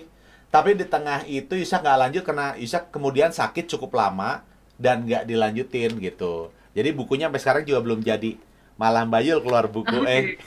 Tapi 0.49 0.73
di 0.73 0.88
tengah 0.88 1.29
itu 1.29 1.53
Isak 1.59 1.85
nggak 1.85 1.99
lanjut 2.00 2.23
karena 2.25 2.57
Isak 2.57 2.88
kemudian 2.88 3.29
sakit 3.29 3.69
cukup 3.69 3.99
lama 3.99 4.41
dan 4.81 5.05
nggak 5.05 5.29
dilanjutin 5.29 6.00
gitu. 6.00 6.49
Jadi 6.73 6.88
bukunya 6.97 7.29
sampai 7.29 7.43
sekarang 7.43 7.62
juga 7.69 7.81
belum 7.85 8.00
jadi. 8.00 8.41
Malam 8.79 9.11
Bayul 9.11 9.43
keluar 9.43 9.67
buku 9.69 10.07
eh. 10.07 10.38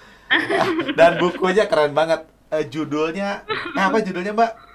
dan 0.98 1.20
bukunya 1.20 1.68
keren 1.70 1.94
banget. 1.94 2.26
Eh, 2.50 2.66
judulnya 2.66 3.46
eh, 3.46 3.78
apa 3.78 4.02
judulnya 4.02 4.34
Mbak? 4.34 4.69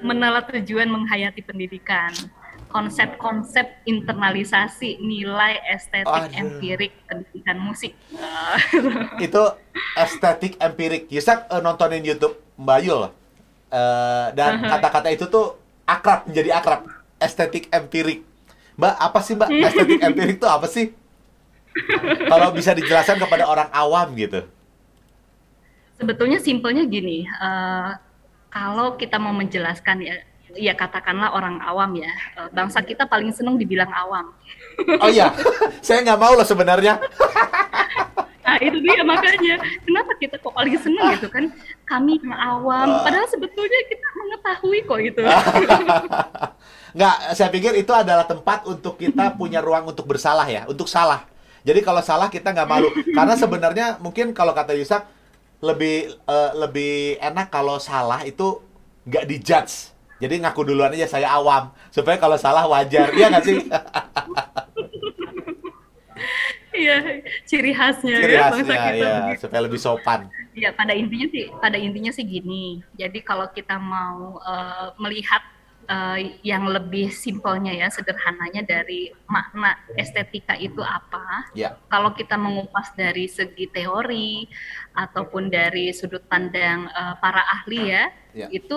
Menalat 0.00 0.48
tujuan 0.52 0.88
menghayati 0.88 1.42
pendidikan. 1.42 2.12
Konsep-konsep 2.66 3.86
internalisasi 3.86 5.00
nilai 5.00 5.62
estetik 5.70 6.10
Aduh. 6.10 6.34
empirik 6.34 6.92
pendidikan 7.06 7.56
musik. 7.62 7.94
itu 9.26 9.42
estetik 9.96 10.58
empirik. 10.60 11.08
Yusak 11.08 11.46
eh, 11.48 11.62
nontonin 11.62 12.04
YouTube 12.04 12.36
Mbak 12.58 12.78
Yul. 12.84 13.02
Eh, 13.70 14.26
dan 14.34 14.60
kata-kata 14.62 15.08
itu 15.14 15.24
tuh 15.30 15.56
akrab, 15.86 16.26
menjadi 16.28 16.58
akrab. 16.58 16.84
Estetik 17.16 17.70
empirik. 17.72 18.26
Mbak, 18.76 18.94
apa 18.98 19.18
sih 19.24 19.32
Mbak? 19.38 19.48
Estetik 19.48 20.00
empirik 20.06 20.36
itu 20.42 20.48
apa 20.50 20.66
sih? 20.68 20.92
Kalau 22.28 22.52
bisa 22.52 22.72
dijelaskan 22.72 23.20
kepada 23.20 23.44
orang 23.48 23.68
awam 23.72 24.12
gitu. 24.16 24.44
Sebetulnya 25.96 26.36
simpelnya 26.40 26.84
gini, 26.84 27.24
eh, 27.24 27.90
kalau 28.56 28.96
kita 28.96 29.20
mau 29.20 29.36
menjelaskan 29.36 30.00
ya, 30.00 30.16
ya 30.56 30.72
katakanlah 30.72 31.36
orang 31.36 31.60
awam 31.60 31.92
ya, 32.00 32.08
eh, 32.40 32.48
bangsa 32.56 32.80
kita 32.80 33.04
paling 33.04 33.28
seneng 33.36 33.60
dibilang 33.60 33.92
awam. 33.92 34.32
Oh 35.04 35.12
iya, 35.12 35.28
saya 35.84 36.00
nggak 36.00 36.16
mau 36.16 36.32
loh 36.32 36.48
sebenarnya. 36.48 36.96
Nah 38.46 38.62
itu 38.62 38.78
dia 38.78 39.02
makanya, 39.02 39.58
kenapa 39.82 40.14
kita 40.22 40.38
kok 40.38 40.54
paling 40.54 40.78
seneng 40.78 41.18
gitu 41.18 41.26
kan? 41.26 41.50
Kami 41.82 42.22
yang 42.22 42.30
awam, 42.30 43.02
padahal 43.02 43.26
sebetulnya 43.26 43.80
kita 43.90 44.06
mengetahui 44.22 44.78
kok 44.86 45.00
itu. 45.02 45.22
Nggak, 46.96 47.16
saya 47.34 47.50
pikir 47.50 47.74
itu 47.74 47.90
adalah 47.90 48.22
tempat 48.22 48.62
untuk 48.70 49.02
kita 49.02 49.34
punya 49.34 49.58
ruang 49.58 49.90
untuk 49.90 50.06
bersalah 50.06 50.46
ya, 50.46 50.62
untuk 50.70 50.86
salah. 50.86 51.26
Jadi 51.66 51.82
kalau 51.82 51.98
salah 51.98 52.30
kita 52.30 52.54
nggak 52.54 52.70
malu, 52.70 52.88
karena 52.94 53.34
sebenarnya 53.34 53.86
mungkin 53.98 54.30
kalau 54.30 54.54
kata 54.54 54.78
Yusak 54.78 55.02
lebih 55.60 56.12
eh, 56.14 56.50
lebih 56.56 56.94
enak 57.20 57.48
kalau 57.48 57.80
salah 57.80 58.22
itu 58.24 58.60
nggak 59.06 59.24
dijudge. 59.28 59.94
Jadi 60.16 60.40
ngaku 60.40 60.72
duluan 60.72 60.96
aja 60.96 61.04
saya 61.20 61.28
awam, 61.28 61.68
supaya 61.92 62.16
kalau 62.16 62.40
salah 62.40 62.64
wajar, 62.64 63.12
iya 63.12 63.28
nggak 63.28 63.44
sih? 63.44 63.58
Iya, 66.76 66.96
ciri 67.48 67.72
khasnya 67.72 68.20
Ciri 68.20 68.36
ya 68.36 68.52
bangsa 68.52 68.60
khasnya 68.60 68.76
kita. 68.76 69.00
ya, 69.00 69.12
begitu. 69.24 69.40
supaya 69.48 69.60
lebih 69.64 69.80
sopan. 69.80 70.20
Ya 70.52 70.70
pada 70.76 70.92
intinya 70.92 71.26
sih, 71.32 71.48
pada 71.56 71.76
intinya 71.80 72.12
sih 72.12 72.24
gini. 72.28 72.84
Jadi 73.00 73.24
kalau 73.24 73.48
kita 73.48 73.80
mau 73.80 74.36
eh, 74.44 74.88
melihat 75.00 75.40
eh, 75.86 76.38
yang 76.42 76.66
lebih 76.66 77.08
simpelnya 77.08 77.72
ya, 77.72 77.88
sederhananya 77.88 78.62
dari 78.62 79.10
makna 79.26 79.78
estetika 79.94 80.54
itu 80.58 80.82
apa? 80.82 81.50
Ya, 81.54 81.78
Kalau 81.88 82.12
kita 82.12 82.34
mengupas 82.36 82.90
dari 82.94 83.30
segi 83.30 83.70
teori 83.70 84.46
ataupun 84.92 85.48
dari 85.48 85.94
sudut 85.94 86.22
pandang 86.26 86.90
eh, 86.90 87.14
para 87.22 87.42
ahli 87.46 87.80
ya, 87.94 88.04
Ya. 88.36 88.52
itu 88.52 88.76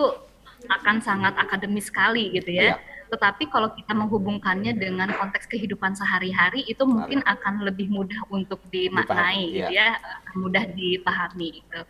akan 0.72 1.00
sangat 1.04 1.36
akademis 1.36 1.88
sekali 1.92 2.32
gitu 2.32 2.52
Ya. 2.52 2.64
ya. 2.64 2.76
Tetapi 3.10 3.50
kalau 3.50 3.74
kita 3.74 3.90
menghubungkannya 3.98 4.78
dengan 4.78 5.10
konteks 5.10 5.50
kehidupan 5.50 5.98
sehari-hari 5.98 6.62
itu 6.70 6.86
mungkin 6.86 7.26
akan 7.26 7.66
lebih 7.66 7.90
mudah 7.90 8.22
untuk 8.30 8.62
Dipahami, 8.70 8.86
dimaknai 9.10 9.44
gitu 9.50 9.72
ya. 9.74 9.98
ya, 9.98 10.38
mudah 10.38 10.64
dipahami 10.70 11.48
gitu. 11.58 11.82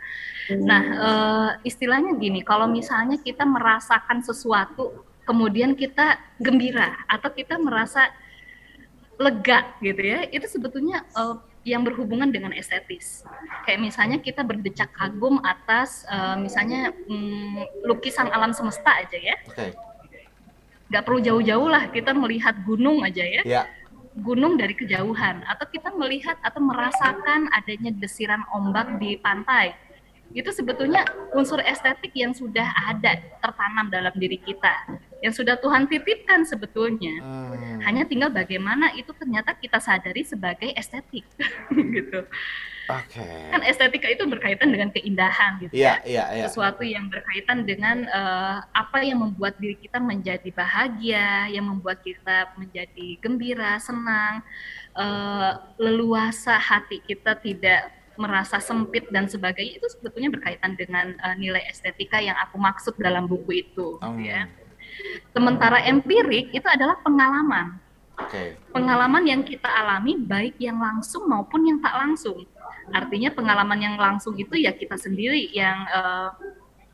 Nah, 0.64 0.82
eh, 0.82 1.50
istilahnya 1.68 2.16
gini, 2.16 2.40
kalau 2.40 2.72
misalnya 2.72 3.20
kita 3.20 3.44
merasakan 3.44 4.24
sesuatu 4.24 5.09
kemudian 5.30 5.78
kita 5.78 6.18
gembira 6.42 7.06
atau 7.06 7.30
kita 7.30 7.62
merasa 7.62 8.10
lega 9.22 9.78
gitu 9.78 10.02
ya, 10.02 10.26
itu 10.34 10.50
sebetulnya 10.50 11.06
eh, 11.14 11.38
yang 11.70 11.86
berhubungan 11.86 12.34
dengan 12.34 12.50
estetis. 12.58 13.22
Kayak 13.70 13.80
misalnya 13.86 14.18
kita 14.18 14.42
berdecak 14.42 14.90
kagum 14.90 15.38
atas 15.46 16.02
eh, 16.10 16.36
misalnya 16.42 16.90
mm, 17.06 17.86
lukisan 17.86 18.26
alam 18.34 18.58
semesta 18.58 18.90
aja 18.98 19.18
ya. 19.22 19.38
oke. 19.46 19.70
Nggak 20.90 21.04
perlu 21.06 21.20
jauh-jauh 21.22 21.70
lah 21.70 21.94
kita 21.94 22.10
melihat 22.18 22.58
gunung 22.66 23.06
aja 23.06 23.22
ya. 23.22 23.46
Ya, 23.46 23.64
Gunung 24.18 24.58
dari 24.58 24.74
kejauhan 24.74 25.46
atau 25.46 25.70
kita 25.70 25.94
melihat 25.94 26.42
atau 26.42 26.58
merasakan 26.66 27.46
adanya 27.54 27.94
desiran 27.94 28.42
ombak 28.50 28.98
di 28.98 29.22
pantai. 29.22 29.78
Itu 30.30 30.50
sebetulnya 30.54 31.02
unsur 31.34 31.58
estetik 31.66 32.14
yang 32.14 32.38
sudah 32.38 32.66
ada 32.86 33.18
tertanam 33.42 33.90
dalam 33.90 34.14
diri 34.14 34.38
kita, 34.38 35.00
yang 35.26 35.34
sudah 35.34 35.58
Tuhan 35.58 35.90
titipkan 35.90 36.46
sebetulnya. 36.46 37.18
Hmm. 37.22 37.82
Hanya 37.82 38.06
tinggal 38.06 38.30
bagaimana 38.30 38.94
itu 38.94 39.10
ternyata 39.18 39.58
kita 39.58 39.82
sadari 39.82 40.22
sebagai 40.22 40.70
estetik, 40.78 41.26
gitu. 41.96 42.30
Okay. 42.90 43.54
Kan 43.54 43.62
estetika 43.70 44.10
itu 44.10 44.26
berkaitan 44.26 44.74
dengan 44.74 44.90
keindahan 44.90 45.62
gitu 45.62 45.78
yeah, 45.78 46.02
ya. 46.02 46.26
Yeah, 46.26 46.28
yeah. 46.34 46.50
Sesuatu 46.50 46.82
yang 46.82 47.06
berkaitan 47.14 47.70
dengan 47.70 48.10
uh, 48.10 48.66
apa 48.74 49.06
yang 49.06 49.22
membuat 49.22 49.62
diri 49.62 49.78
kita 49.78 50.02
menjadi 50.02 50.50
bahagia, 50.50 51.54
yang 51.54 51.70
membuat 51.70 52.02
kita 52.02 52.50
menjadi 52.58 53.22
gembira, 53.22 53.78
senang, 53.78 54.42
uh, 54.98 55.62
leluasa 55.78 56.58
hati 56.58 56.98
kita 57.06 57.38
tidak 57.38 57.99
merasa 58.20 58.60
sempit 58.60 59.08
dan 59.10 59.32
sebagainya 59.32 59.80
itu 59.80 59.88
sebetulnya 59.88 60.30
berkaitan 60.36 60.76
dengan 60.76 61.16
uh, 61.24 61.36
nilai 61.40 61.64
estetika 61.72 62.20
yang 62.20 62.36
aku 62.36 62.60
maksud 62.60 63.00
dalam 63.00 63.26
buku 63.26 63.64
itu 63.64 63.96
gitu 63.96 64.20
ya. 64.20 64.52
Sementara 65.32 65.80
empirik 65.88 66.52
itu 66.52 66.68
adalah 66.68 67.00
pengalaman. 67.00 67.80
Okay. 68.20 68.60
Pengalaman 68.76 69.24
yang 69.24 69.42
kita 69.48 69.72
alami 69.72 70.20
baik 70.20 70.60
yang 70.60 70.76
langsung 70.76 71.24
maupun 71.32 71.64
yang 71.64 71.80
tak 71.80 71.96
langsung 71.96 72.44
Artinya 72.94 73.30
pengalaman 73.34 73.80
yang 73.80 73.96
langsung 73.98 74.34
itu 74.38 74.58
ya 74.58 74.74
kita 74.74 74.98
sendiri 74.98 75.50
yang 75.54 75.86
uh, 75.90 76.34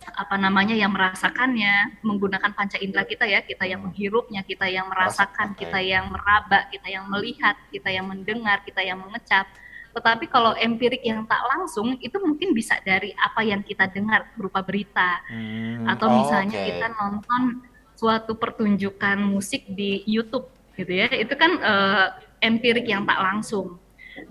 apa 0.05 0.38
namanya 0.38 0.77
yang 0.77 0.94
merasakannya 0.94 1.98
menggunakan 2.05 2.53
panca 2.53 2.77
indera 2.77 3.08
kita 3.10 3.25
ya 3.25 3.41
kita 3.41 3.65
yang 3.65 3.82
menghirupnya 3.82 4.46
kita 4.46 4.70
yang 4.70 4.86
merasakan 4.86 5.58
kita 5.58 5.82
yang 5.82 6.13
meraba 6.13 6.70
kita 6.70 6.94
yang 6.94 7.10
melihat 7.10 7.58
kita 7.74 7.89
yang 7.89 8.05
mendengar 8.05 8.62
kita 8.62 8.86
yang 8.86 9.01
mengecap 9.01 9.50
tetapi 9.96 10.28
kalau 10.28 10.52
empirik 10.60 11.00
yang 11.08 11.24
tak 11.24 11.40
langsung 11.56 11.96
itu 12.04 12.20
mungkin 12.20 12.52
bisa 12.52 12.75
dari 12.84 13.16
apa 13.16 13.48
yang 13.48 13.64
kita 13.64 13.88
dengar 13.88 14.28
berupa 14.36 14.60
berita. 14.60 15.24
Hmm, 15.32 15.88
atau 15.88 16.12
misalnya 16.12 16.60
okay. 16.60 16.68
kita 16.75 16.88
nonton 17.00 17.64
suatu 17.96 18.36
pertunjukan 18.36 19.24
musik 19.24 19.64
di 19.72 20.04
YouTube 20.04 20.52
gitu 20.75 20.92
ya. 20.92 21.08
Itu 21.16 21.40
kan 21.40 21.52
uh, 21.64 22.08
empirik 22.44 22.92
yang 22.92 23.08
tak 23.08 23.24
langsung. 23.24 23.80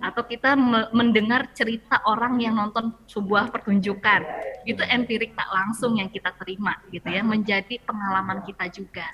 Atau 0.04 0.28
kita 0.28 0.52
me 0.52 0.92
mendengar 0.92 1.49
cerita 1.56 2.04
orang 2.04 2.37
yang 2.44 2.61
nonton 2.61 2.92
sebuah 3.09 3.49
pertunjukan. 3.49 4.21
Itu 4.68 4.85
empirik 4.85 5.33
tak 5.33 5.49
langsung 5.49 5.97
yang 5.97 6.12
kita 6.12 6.37
terima 6.37 6.76
gitu 6.92 7.09
ya. 7.09 7.25
Menjadi 7.25 7.80
pengalaman 7.88 8.44
kita 8.44 8.68
juga. 8.68 9.09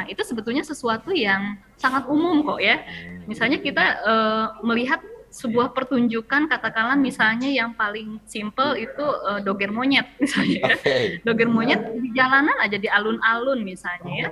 Nah 0.00 0.08
itu 0.08 0.24
sebetulnya 0.24 0.64
sesuatu 0.64 1.12
yang 1.12 1.60
sangat 1.76 2.08
umum 2.08 2.40
kok 2.40 2.60
ya. 2.64 2.80
Misalnya 3.28 3.60
kita 3.60 3.84
uh, 4.00 4.46
melihat 4.64 5.04
sebuah 5.34 5.74
pertunjukan 5.74 6.46
katakanlah 6.46 6.94
misalnya 6.94 7.50
yang 7.50 7.74
paling 7.74 8.22
simple 8.22 8.78
itu 8.78 9.02
uh, 9.02 9.42
doger 9.42 9.74
monyet 9.74 10.06
misalnya 10.22 10.78
ya. 10.78 11.18
Doger 11.26 11.50
monyet 11.50 11.82
di 11.98 12.14
jalanan 12.14 12.54
aja 12.62 12.78
di 12.78 12.86
alun-alun 12.86 13.66
misalnya 13.66 14.12
ya. 14.14 14.28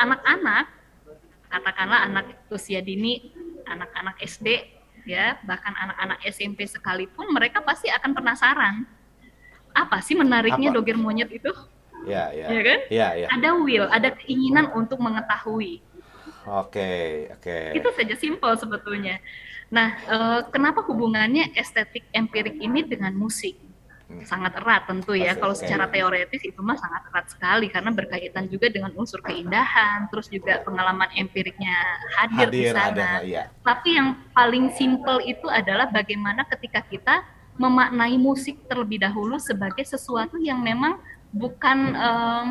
Anak-anak 0.00 0.64
katakanlah 1.52 2.00
anak 2.08 2.48
usia 2.48 2.80
dini, 2.80 3.28
anak-anak 3.68 4.16
SD 4.24 4.78
ya 5.04 5.36
bahkan 5.44 5.72
anak-anak 5.72 6.20
SMP 6.28 6.64
sekalipun 6.68 7.32
mereka 7.32 7.64
pasti 7.64 7.88
akan 7.88 8.12
penasaran 8.12 8.84
apa 9.72 10.04
sih 10.04 10.12
menariknya 10.12 10.68
apa? 10.68 10.76
doger 10.76 11.00
monyet 11.00 11.32
itu 11.32 11.48
ya 12.04 12.28
ya 12.28 12.46
ya 12.52 12.60
kan 12.60 12.78
ya, 12.92 13.08
ya. 13.24 13.26
ada 13.32 13.56
will 13.56 13.88
ada 13.88 14.12
keinginan 14.20 14.68
untuk 14.76 15.00
mengetahui 15.00 15.80
oke 16.44 16.76
okay, 16.76 17.32
oke 17.32 17.40
okay. 17.40 17.72
itu 17.72 17.88
saja 17.96 18.14
simpel 18.20 18.52
sebetulnya 18.60 19.16
nah 19.68 19.88
eh, 20.00 20.40
kenapa 20.48 20.80
hubungannya 20.84 21.52
estetik 21.52 22.08
empirik 22.12 22.56
ini 22.56 22.84
dengan 22.84 23.12
musik 23.12 23.68
Hmm. 24.08 24.24
sangat 24.24 24.56
erat 24.56 24.88
tentu 24.88 25.12
ya. 25.12 25.36
Kalau 25.36 25.52
secara 25.52 25.84
teoretis 25.84 26.40
itu 26.40 26.56
mah 26.64 26.80
sangat 26.80 27.04
erat 27.12 27.28
sekali 27.28 27.68
karena 27.68 27.92
berkaitan 27.92 28.48
juga 28.48 28.72
dengan 28.72 28.88
unsur 28.96 29.20
keindahan, 29.20 30.08
terus 30.08 30.32
juga 30.32 30.64
pengalaman 30.64 31.12
empiriknya 31.12 31.76
hadir, 32.16 32.48
hadir 32.48 32.56
di 32.56 32.62
sana. 32.72 32.88
Ada, 32.88 33.10
ya. 33.28 33.42
Tapi 33.60 33.88
yang 34.00 34.16
paling 34.32 34.72
simpel 34.72 35.20
itu 35.28 35.44
adalah 35.52 35.92
bagaimana 35.92 36.48
ketika 36.48 36.80
kita 36.88 37.20
memaknai 37.60 38.16
musik 38.16 38.64
terlebih 38.64 39.04
dahulu 39.04 39.36
sebagai 39.36 39.84
sesuatu 39.84 40.40
yang 40.40 40.64
memang 40.64 40.96
bukan 41.28 41.78
um, 41.92 42.46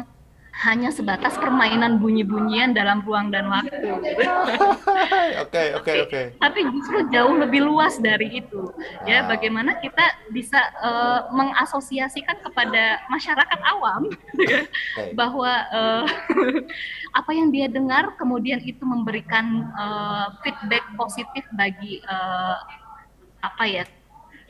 hanya 0.57 0.89
sebatas 0.89 1.37
permainan 1.37 2.01
bunyi-bunyian 2.01 2.73
dalam 2.73 3.05
ruang 3.05 3.29
dan 3.29 3.45
waktu. 3.45 3.77
Oke, 5.37 5.63
oke, 5.77 5.93
oke. 6.09 6.21
Tapi 6.41 6.59
justru 6.73 6.97
jauh 7.13 7.35
lebih 7.37 7.61
luas 7.61 8.01
dari 8.01 8.41
itu. 8.41 8.73
Ya, 9.05 9.23
wow. 9.23 9.37
bagaimana 9.37 9.77
kita 9.79 10.03
bisa 10.33 10.59
uh, 10.81 11.29
mengasosiasikan 11.29 12.41
kepada 12.41 13.05
masyarakat 13.07 13.59
awam 13.77 14.09
okay. 14.33 14.65
bahwa 15.19 15.51
uh, 15.69 16.05
apa 17.19 17.31
yang 17.31 17.53
dia 17.53 17.69
dengar 17.69 18.17
kemudian 18.17 18.61
itu 18.65 18.81
memberikan 18.81 19.69
uh, 19.77 20.33
feedback 20.41 20.83
positif 20.97 21.45
bagi 21.53 22.01
uh, 22.09 22.57
apa 23.45 23.63
ya 23.69 23.83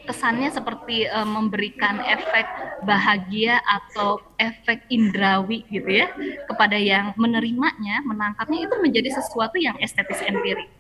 kesannya 0.08 0.50
seperti 0.50 1.04
uh, 1.12 1.28
memberikan 1.28 2.00
efek 2.02 2.48
bahagia 2.88 3.60
atau 3.68 4.24
efek 4.40 4.88
indrawi 4.88 5.68
gitu 5.68 6.02
ya 6.02 6.08
kepada 6.48 6.80
yang 6.80 7.12
menerimanya, 7.20 8.02
menangkapnya 8.08 8.66
itu 8.66 8.76
menjadi 8.80 9.10
sesuatu 9.20 9.60
yang 9.60 9.76
estetis 9.84 10.24
empirik. 10.24 10.72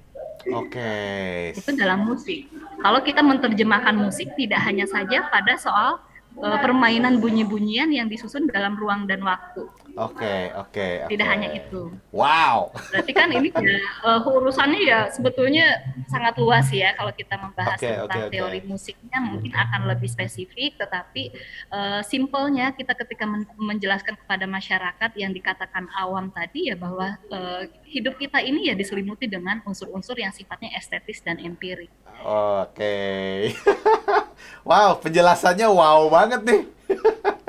Oke. 0.55 0.79
Okay. 0.79 1.59
Itu 1.59 1.75
dalam 1.75 2.07
musik. 2.07 2.47
Kalau 2.79 3.03
kita 3.03 3.19
menerjemahkan 3.19 3.95
musik 3.99 4.31
tidak 4.39 4.63
hanya 4.63 4.87
saja 4.87 5.27
pada 5.27 5.59
soal 5.59 5.99
uh, 6.39 6.57
permainan 6.63 7.19
bunyi-bunyian 7.19 7.91
yang 7.91 8.07
disusun 8.07 8.47
dalam 8.47 8.79
ruang 8.79 9.09
dan 9.09 9.21
waktu. 9.27 9.67
Oke, 9.97 10.21
okay, 10.21 10.41
oke. 10.53 10.69
Okay, 10.69 10.91
okay. 11.01 11.09
Tidak 11.17 11.27
hanya 11.27 11.49
itu. 11.57 11.89
Wow. 12.13 12.69
Berarti 12.93 13.11
kan 13.17 13.33
ini 13.33 13.49
ya, 13.49 13.77
uh, 14.05 14.21
urusannya 14.21 14.81
ya 14.85 14.99
sebetulnya 15.09 15.81
sangat 16.05 16.37
luas 16.37 16.69
ya 16.69 16.93
kalau 16.93 17.09
kita 17.17 17.33
membahas 17.33 17.81
okay, 17.81 17.97
tentang 17.97 18.29
okay, 18.29 18.33
teori 18.37 18.59
okay. 18.61 18.69
musiknya 18.69 19.17
mungkin 19.25 19.57
akan 19.57 19.81
lebih 19.89 20.05
spesifik, 20.05 20.77
tetapi 20.77 21.33
uh, 21.73 22.05
simpelnya 22.05 22.77
kita 22.77 22.93
ketika 22.93 23.25
men 23.25 23.49
menjelaskan 23.57 24.21
kepada 24.21 24.45
masyarakat 24.45 25.11
yang 25.17 25.33
dikatakan 25.33 25.89
awam 25.97 26.29
tadi 26.29 26.69
ya 26.69 26.77
bahwa 26.77 27.17
uh, 27.33 27.65
hidup 27.89 28.21
kita 28.21 28.37
ini 28.45 28.69
ya 28.69 28.77
diselimuti 28.77 29.25
dengan 29.25 29.65
unsur-unsur 29.65 30.13
yang 30.21 30.29
sifatnya 30.29 30.77
estetis 30.77 31.25
dan 31.25 31.41
empirik. 31.41 31.89
Oke. 32.21 32.77
Okay. 32.77 33.57
wow, 34.69 34.93
penjelasannya 35.01 35.65
wow 35.65 36.05
banget 36.05 36.41
nih. 36.45 36.61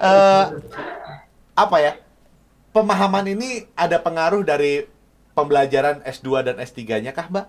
uh, 0.00 0.44
apa 1.54 1.76
ya? 1.80 1.92
Pemahaman 2.70 3.26
ini 3.32 3.66
ada 3.74 3.98
pengaruh 3.98 4.44
dari 4.44 4.86
pembelajaran 5.32 6.04
S2 6.04 6.28
dan 6.46 6.56
S3-nya 6.60 7.10
kah, 7.10 7.26
Mbak? 7.26 7.46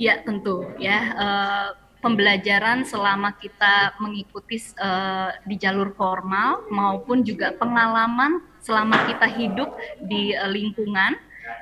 Ya, 0.00 0.20
tentu 0.24 0.64
ya. 0.80 0.98
Uh, 1.16 1.68
pembelajaran 2.00 2.88
selama 2.88 3.36
kita 3.36 3.92
mengikuti 4.00 4.56
uh, 4.80 5.36
di 5.44 5.60
jalur 5.60 5.92
formal 5.92 6.64
maupun 6.72 7.20
juga 7.20 7.52
pengalaman 7.52 8.40
selama 8.64 9.04
kita 9.04 9.28
hidup 9.28 9.68
di 10.00 10.32
uh, 10.32 10.48
lingkungan 10.48 11.16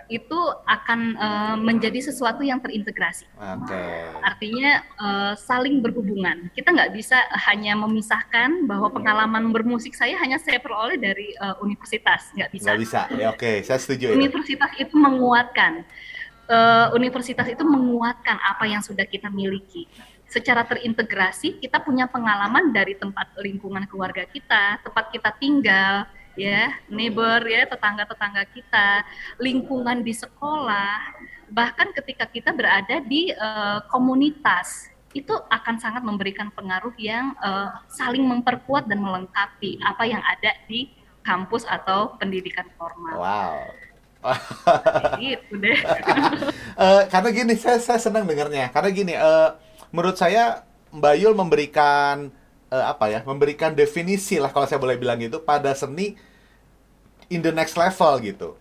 itu 0.09 0.40
akan 0.64 1.01
uh, 1.16 1.57
menjadi 1.61 2.01
sesuatu 2.01 2.40
yang 2.40 2.59
terintegrasi. 2.59 3.29
Okay. 3.37 4.09
Artinya 4.24 4.83
uh, 4.96 5.33
saling 5.37 5.85
berhubungan. 5.85 6.48
Kita 6.57 6.72
nggak 6.72 6.92
bisa 6.96 7.20
hanya 7.48 7.77
memisahkan 7.77 8.64
bahwa 8.64 8.88
pengalaman 8.88 9.53
bermusik 9.53 9.92
saya 9.92 10.16
hanya 10.18 10.40
saya 10.40 10.59
peroleh 10.59 10.96
dari 10.96 11.37
uh, 11.38 11.61
universitas, 11.61 12.33
nggak 12.33 12.51
bisa. 12.53 12.66
Nggak 12.72 12.81
bisa. 12.81 13.01
Ya, 13.14 13.29
Oke, 13.33 13.38
okay. 13.38 13.57
saya 13.62 13.79
setuju. 13.79 14.16
Universitas 14.16 14.72
itu 14.81 14.94
menguatkan. 14.96 15.85
Uh, 16.48 16.88
universitas 16.96 17.44
itu 17.44 17.61
menguatkan 17.61 18.40
apa 18.40 18.64
yang 18.64 18.81
sudah 18.81 19.05
kita 19.05 19.29
miliki 19.29 19.85
secara 20.29 20.64
terintegrasi 20.64 21.57
kita 21.57 21.81
punya 21.81 22.05
pengalaman 22.05 22.68
dari 22.72 22.96
tempat 22.96 23.33
lingkungan 23.40 23.88
keluarga 23.88 24.29
kita, 24.29 24.77
tempat 24.85 25.09
kita 25.09 25.33
tinggal, 25.40 26.05
ya 26.38 26.70
neighbor 26.87 27.42
ya 27.44 27.66
tetangga-tetangga 27.66 28.46
kita 28.55 29.03
lingkungan 29.42 30.07
di 30.07 30.14
sekolah 30.14 31.03
bahkan 31.51 31.90
ketika 31.90 32.31
kita 32.31 32.55
berada 32.55 33.03
di 33.03 33.35
uh, 33.35 33.83
komunitas 33.90 34.87
itu 35.16 35.33
akan 35.33 35.81
sangat 35.81 36.05
memberikan 36.05 36.53
pengaruh 36.53 36.92
yang 37.01 37.33
uh, 37.40 37.72
saling 37.88 38.22
memperkuat 38.22 38.87
dan 38.87 39.01
melengkapi 39.01 39.81
apa 39.81 40.05
yang 40.05 40.20
ada 40.20 40.53
di 40.68 40.92
kampus 41.24 41.64
atau 41.64 42.16
pendidikan 42.20 42.68
formal. 42.77 43.16
Wow. 43.16 43.57
gitu 45.22 45.53
deh. 45.57 45.79
uh, 46.77 47.03
karena 47.12 47.29
gini, 47.33 47.55
saya 47.57 47.81
saya 47.81 48.01
senang 48.03 48.29
dengarnya. 48.29 48.68
Karena 48.68 48.88
gini, 48.92 49.14
uh, 49.16 49.57
menurut 49.94 50.20
saya 50.20 50.68
Mbak 50.92 51.14
Yul 51.20 51.35
memberikan 51.37 52.29
uh, 52.68 52.85
apa 52.92 53.09
ya? 53.09 53.20
Memberikan 53.24 53.72
definisi 53.72 54.37
lah 54.37 54.53
kalau 54.53 54.68
saya 54.68 54.81
boleh 54.81 55.01
bilang 55.01 55.16
gitu 55.22 55.40
pada 55.40 55.72
seni 55.72 56.18
in 57.29 57.45
the 57.45 57.53
next 57.53 57.77
level 57.77 58.17
gitu. 58.21 58.57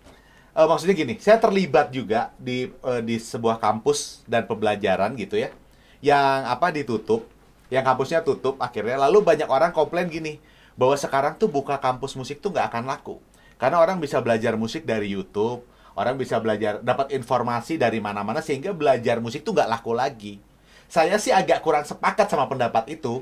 Uh, 0.58 0.66
maksudnya 0.66 0.98
gini, 0.98 1.16
saya 1.22 1.38
terlibat 1.38 1.94
juga 1.94 2.34
di 2.42 2.72
uh, 2.82 3.00
di 3.00 3.22
sebuah 3.22 3.62
kampus 3.62 4.26
dan 4.26 4.50
pembelajaran 4.50 5.14
gitu 5.14 5.38
ya, 5.38 5.54
yang 6.02 6.50
apa 6.50 6.74
ditutup 6.74 7.30
yang 7.70 7.86
kampusnya 7.86 8.26
tutup 8.26 8.58
akhirnya. 8.58 8.98
Lalu 8.98 9.22
banyak 9.22 9.46
orang 9.46 9.70
komplain 9.70 10.10
gini, 10.10 10.42
bahwa 10.74 10.98
sekarang 10.98 11.38
tuh 11.38 11.46
buka 11.46 11.78
kampus 11.78 12.18
musik 12.18 12.42
tuh 12.42 12.50
nggak 12.50 12.74
akan 12.74 12.90
laku. 12.90 13.22
Karena 13.62 13.82
orang 13.82 14.02
bisa 14.02 14.18
belajar 14.18 14.58
musik 14.58 14.86
dari 14.86 15.14
YouTube, 15.14 15.62
orang 15.94 16.18
bisa 16.18 16.42
belajar 16.42 16.82
dapat 16.82 17.14
informasi 17.14 17.78
dari 17.78 18.02
mana-mana 18.02 18.42
sehingga 18.42 18.74
belajar 18.74 19.22
musik 19.22 19.46
tuh 19.46 19.54
nggak 19.54 19.70
laku 19.78 19.94
lagi. 19.94 20.42
Saya 20.90 21.22
sih 21.22 21.36
agak 21.36 21.62
kurang 21.62 21.86
sepakat 21.86 22.34
sama 22.34 22.50
pendapat 22.50 22.88
itu, 22.90 23.22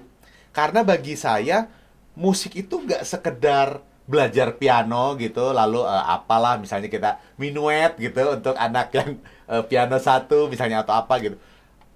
karena 0.56 0.88
bagi 0.88 1.20
saya 1.20 1.68
musik 2.16 2.56
itu 2.56 2.80
nggak 2.80 3.04
sekedar 3.04 3.84
belajar 4.06 4.54
piano 4.62 5.18
gitu 5.18 5.50
lalu 5.50 5.82
uh, 5.82 6.06
apalah 6.14 6.62
misalnya 6.62 6.90
kita 6.94 7.18
minuet 7.42 7.98
gitu 7.98 8.38
untuk 8.38 8.54
anak 8.54 8.94
yang 8.94 9.18
uh, 9.50 9.66
piano 9.66 9.98
satu 9.98 10.46
misalnya 10.46 10.86
atau 10.86 10.94
apa 10.94 11.18
gitu. 11.22 11.38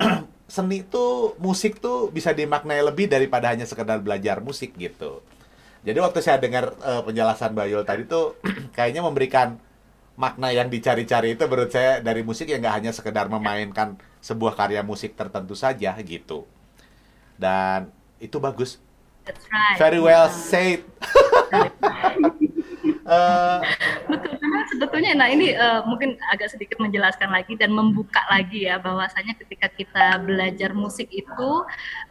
Seni 0.50 0.82
tuh 0.82 1.38
musik 1.38 1.78
tuh 1.78 2.10
bisa 2.10 2.34
dimaknai 2.34 2.82
lebih 2.82 3.06
daripada 3.06 3.54
hanya 3.54 3.69
sekedar 3.69 4.02
belajar 4.02 4.41
musik 4.41 4.74
gitu. 4.74 5.22
Jadi 5.86 5.98
waktu 6.02 6.19
saya 6.26 6.41
dengar 6.41 6.74
uh, 6.82 7.06
penjelasan 7.06 7.54
Bayul 7.54 7.86
tadi 7.86 8.10
tuh 8.10 8.41
kayaknya 8.76 9.06
memberikan 9.06 9.62
makna 10.19 10.52
yang 10.52 10.67
dicari-cari 10.67 11.38
itu 11.38 11.45
menurut 11.48 11.72
saya 11.72 12.04
dari 12.04 12.26
musik 12.26 12.52
yang 12.52 12.60
nggak 12.60 12.76
hanya 12.76 12.91
sekedar 12.91 13.32
memainkan 13.32 13.95
sebuah 14.19 14.58
karya 14.58 14.82
musik 14.84 15.13
tertentu 15.15 15.54
saja 15.56 15.93
gitu. 16.02 16.50
Dan 17.39 17.93
itu 18.19 18.36
bagus 18.41 18.84
That's 19.30 19.46
right. 19.54 19.78
very 19.78 20.02
well 20.02 20.26
said. 20.30 20.82
Uh, 23.10 23.65
betul 24.06 24.38
karena 24.38 24.62
sebetulnya 24.70 25.12
nah 25.18 25.26
ini 25.26 25.58
uh, 25.58 25.82
mungkin 25.82 26.13
agak 26.30 26.54
sedikit 26.54 26.78
menjelaskan 26.78 27.34
lagi 27.34 27.58
dan 27.58 27.74
membuka 27.74 28.22
lagi 28.30 28.70
ya 28.70 28.78
bahwasanya 28.78 29.34
ketika 29.34 29.65
kita 29.65 30.22
belajar 30.22 30.78
musik 30.78 31.10
itu 31.10 31.52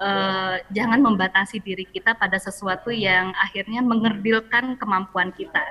uh, 0.03 0.59
jangan 0.75 0.99
membatasi 0.99 1.63
diri 1.63 1.87
kita 1.87 2.19
pada 2.19 2.35
sesuatu 2.43 2.91
yang 2.91 3.31
akhirnya 3.39 3.79
mengerdilkan 3.79 4.75
kemampuan 4.75 5.31
kita. 5.31 5.63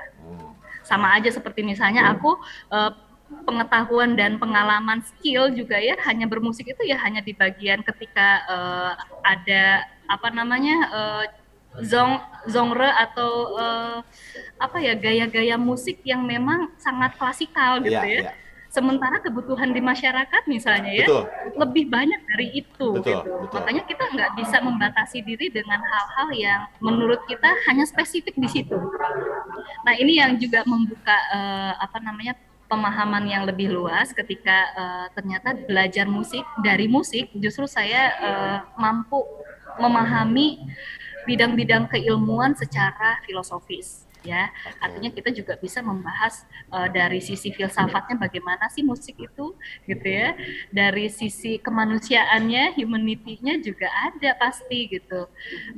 Sama 0.80 1.12
aja 1.12 1.28
seperti 1.28 1.60
misalnya 1.60 2.08
aku 2.08 2.32
uh, 2.72 2.96
pengetahuan 3.44 4.16
dan 4.16 4.40
pengalaman 4.40 5.04
skill 5.04 5.52
juga 5.52 5.76
ya 5.76 5.92
hanya 6.08 6.24
bermusik 6.24 6.72
itu 6.72 6.88
ya 6.88 6.96
hanya 7.04 7.20
di 7.20 7.36
bagian 7.36 7.84
ketika 7.84 8.48
uh, 8.48 8.92
ada 9.20 9.84
apa 10.08 10.28
namanya 10.32 10.76
uh, 10.88 11.24
zong 11.84 12.18
genre 12.48 12.90
atau 12.90 13.54
uh, 13.54 13.98
apa 14.58 14.78
ya 14.82 14.96
gaya-gaya 14.96 15.54
musik 15.60 16.00
yang 16.02 16.24
memang 16.24 16.72
sangat 16.80 17.14
klasikal 17.20 17.78
gitu 17.82 17.94
yeah, 17.94 18.06
ya. 18.06 18.22
Yeah. 18.32 18.34
Sementara 18.68 19.16
kebutuhan 19.24 19.72
di 19.72 19.80
masyarakat 19.80 20.44
misalnya 20.44 20.92
ya 20.92 21.08
betul. 21.08 21.24
lebih 21.56 21.88
banyak 21.88 22.20
dari 22.20 22.46
itu 22.60 22.88
betul, 23.00 23.24
gitu. 23.24 23.32
Betul. 23.48 23.56
Makanya 23.64 23.82
kita 23.88 24.04
nggak 24.12 24.30
bisa 24.36 24.56
membatasi 24.60 25.18
diri 25.24 25.48
dengan 25.48 25.80
hal-hal 25.80 26.28
yang 26.36 26.60
menurut 26.84 27.20
kita 27.24 27.48
hanya 27.64 27.88
spesifik 27.88 28.36
di 28.36 28.48
situ. 28.48 28.76
Nah 29.88 29.94
ini 29.96 30.20
yang 30.20 30.36
juga 30.36 30.68
membuka 30.68 31.16
uh, 31.32 31.80
apa 31.80 31.96
namanya 32.04 32.36
pemahaman 32.68 33.24
yang 33.24 33.48
lebih 33.48 33.72
luas 33.72 34.12
ketika 34.12 34.68
uh, 34.76 35.06
ternyata 35.16 35.56
belajar 35.64 36.04
musik 36.04 36.44
dari 36.60 36.84
musik 36.84 37.32
justru 37.40 37.64
saya 37.64 38.12
uh, 38.20 38.58
mampu 38.76 39.24
memahami 39.80 40.60
bidang-bidang 41.28 41.92
keilmuan 41.92 42.56
secara 42.56 43.20
filosofis 43.28 44.07
ya. 44.24 44.50
Artinya 44.82 45.10
kita 45.12 45.30
juga 45.34 45.54
bisa 45.58 45.82
membahas 45.84 46.46
uh, 46.72 46.88
dari 46.90 47.22
sisi 47.22 47.52
filsafatnya 47.54 48.18
bagaimana 48.18 48.70
sih 48.72 48.82
musik 48.82 49.18
itu 49.18 49.54
gitu 49.86 50.06
ya. 50.06 50.34
Dari 50.70 51.10
sisi 51.12 51.58
kemanusiaannya 51.58 52.78
humanity-nya 52.78 53.60
juga 53.62 53.88
ada 53.90 54.34
pasti 54.38 54.88
gitu. 54.88 55.28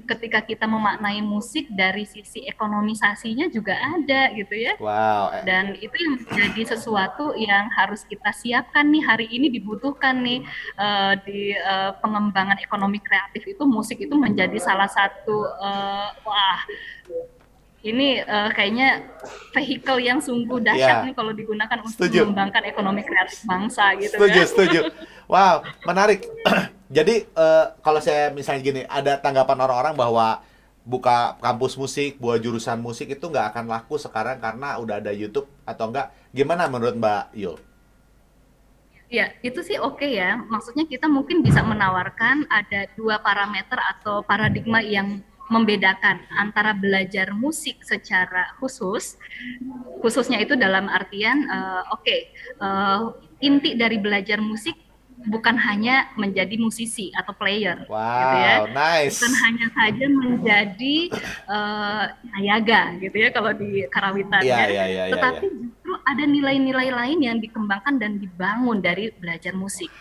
Ketika 0.07 0.45
kita 0.45 0.65
memaknai 0.65 1.21
musik 1.25 1.69
dari 1.73 2.05
sisi 2.07 2.45
ekonomisasinya 2.47 3.51
juga 3.53 3.77
ada 3.77 4.33
gitu 4.37 4.55
ya. 4.55 4.77
Wow. 4.79 5.45
Dan 5.45 5.77
itu 5.79 5.95
yang 5.97 6.15
menjadi 6.25 6.77
sesuatu 6.77 7.33
yang 7.37 7.69
harus 7.75 8.05
kita 8.07 8.31
siapkan 8.33 8.89
nih. 8.89 9.03
Hari 9.05 9.27
ini 9.33 9.51
dibutuhkan 9.51 10.23
nih 10.23 10.45
uh, 10.79 11.19
di 11.25 11.57
uh, 11.57 11.97
pengembangan 11.99 12.59
ekonomi 12.63 13.03
kreatif 13.03 13.43
itu 13.47 13.65
musik 13.67 13.99
itu 13.99 14.15
menjadi 14.15 14.57
salah 14.61 14.87
satu 14.87 15.47
uh, 15.59 16.09
wah 16.23 16.61
ini 17.81 18.21
uh, 18.21 18.53
kayaknya 18.53 19.09
vehicle 19.57 20.01
yang 20.05 20.21
sungguh 20.21 20.61
dahsyat 20.61 21.01
yeah. 21.01 21.07
nih 21.09 21.15
kalau 21.17 21.33
digunakan 21.33 21.81
untuk 21.81 21.97
setuju. 21.97 22.29
mengembangkan 22.29 22.63
ekonomi 22.69 23.01
kreatif 23.01 23.41
bangsa 23.49 23.97
gitu 23.97 24.21
setuju, 24.21 24.41
kan. 24.41 24.51
Setuju, 24.53 24.81
Wow, 25.33 25.65
menarik. 25.89 26.29
Jadi 26.97 27.25
uh, 27.33 27.73
kalau 27.81 28.03
saya 28.03 28.29
misalnya 28.35 28.61
gini, 28.61 28.83
ada 28.85 29.17
tanggapan 29.17 29.65
orang-orang 29.65 29.95
bahwa 29.97 30.45
buka 30.85 31.39
kampus 31.41 31.79
musik, 31.79 32.21
buat 32.21 32.43
jurusan 32.43 32.83
musik 32.83 33.09
itu 33.15 33.25
nggak 33.25 33.55
akan 33.55 33.65
laku 33.71 33.97
sekarang 33.97 34.43
karena 34.43 34.77
udah 34.77 35.01
ada 35.01 35.15
YouTube 35.15 35.49
atau 35.65 35.89
enggak? 35.89 36.13
Gimana 36.35 36.69
menurut 36.69 36.99
Mbak 36.99 37.25
Yul? 37.33 37.57
Ya, 39.11 39.35
itu 39.43 39.59
sih 39.63 39.79
oke 39.81 40.03
okay 40.03 40.21
ya. 40.21 40.37
Maksudnya 40.37 40.85
kita 40.87 41.11
mungkin 41.11 41.43
bisa 41.43 41.63
menawarkan 41.65 42.47
ada 42.47 42.87
dua 42.95 43.19
parameter 43.19 43.79
atau 43.99 44.23
paradigma 44.23 44.83
yang 44.83 45.23
membedakan 45.51 46.23
antara 46.39 46.71
belajar 46.73 47.35
musik 47.35 47.83
secara 47.83 48.55
khusus, 48.63 49.19
khususnya 49.99 50.39
itu 50.39 50.55
dalam 50.55 50.87
artian 50.87 51.51
uh, 51.51 51.83
oke 51.91 52.07
okay, 52.07 52.31
uh, 52.63 53.11
eh, 53.43 53.51
inti 53.51 53.75
dari 53.75 53.99
belajar 53.99 54.39
musik 54.39 54.79
bukan 55.29 55.53
hanya 55.61 56.09
menjadi 56.17 56.57
musisi 56.57 57.13
atau 57.13 57.37
player, 57.37 57.85
wow, 57.93 58.01
gitu 58.01 58.37
ya, 58.41 58.55
nice. 58.73 59.21
bukan 59.21 59.35
hanya 59.37 59.67
saja 59.77 60.07
menjadi 60.09 60.97
uh, 61.45 62.05
ayaga, 62.41 62.97
gitu 63.05 63.17
ya 63.21 63.29
kalau 63.29 63.53
di 63.53 63.85
karawitan, 63.93 64.41
yeah, 64.41 64.65
ya. 64.65 64.73
Yeah, 64.73 64.89
yeah, 64.89 65.07
tetapi 65.13 65.45
yeah, 65.45 65.53
yeah. 65.53 65.69
justru 65.77 65.93
ada 66.09 66.25
nilai-nilai 66.25 66.89
lain 66.89 67.19
yang 67.21 67.37
dikembangkan 67.37 68.01
dan 68.01 68.17
dibangun 68.17 68.81
dari 68.81 69.13
belajar 69.13 69.53
musik. 69.53 69.93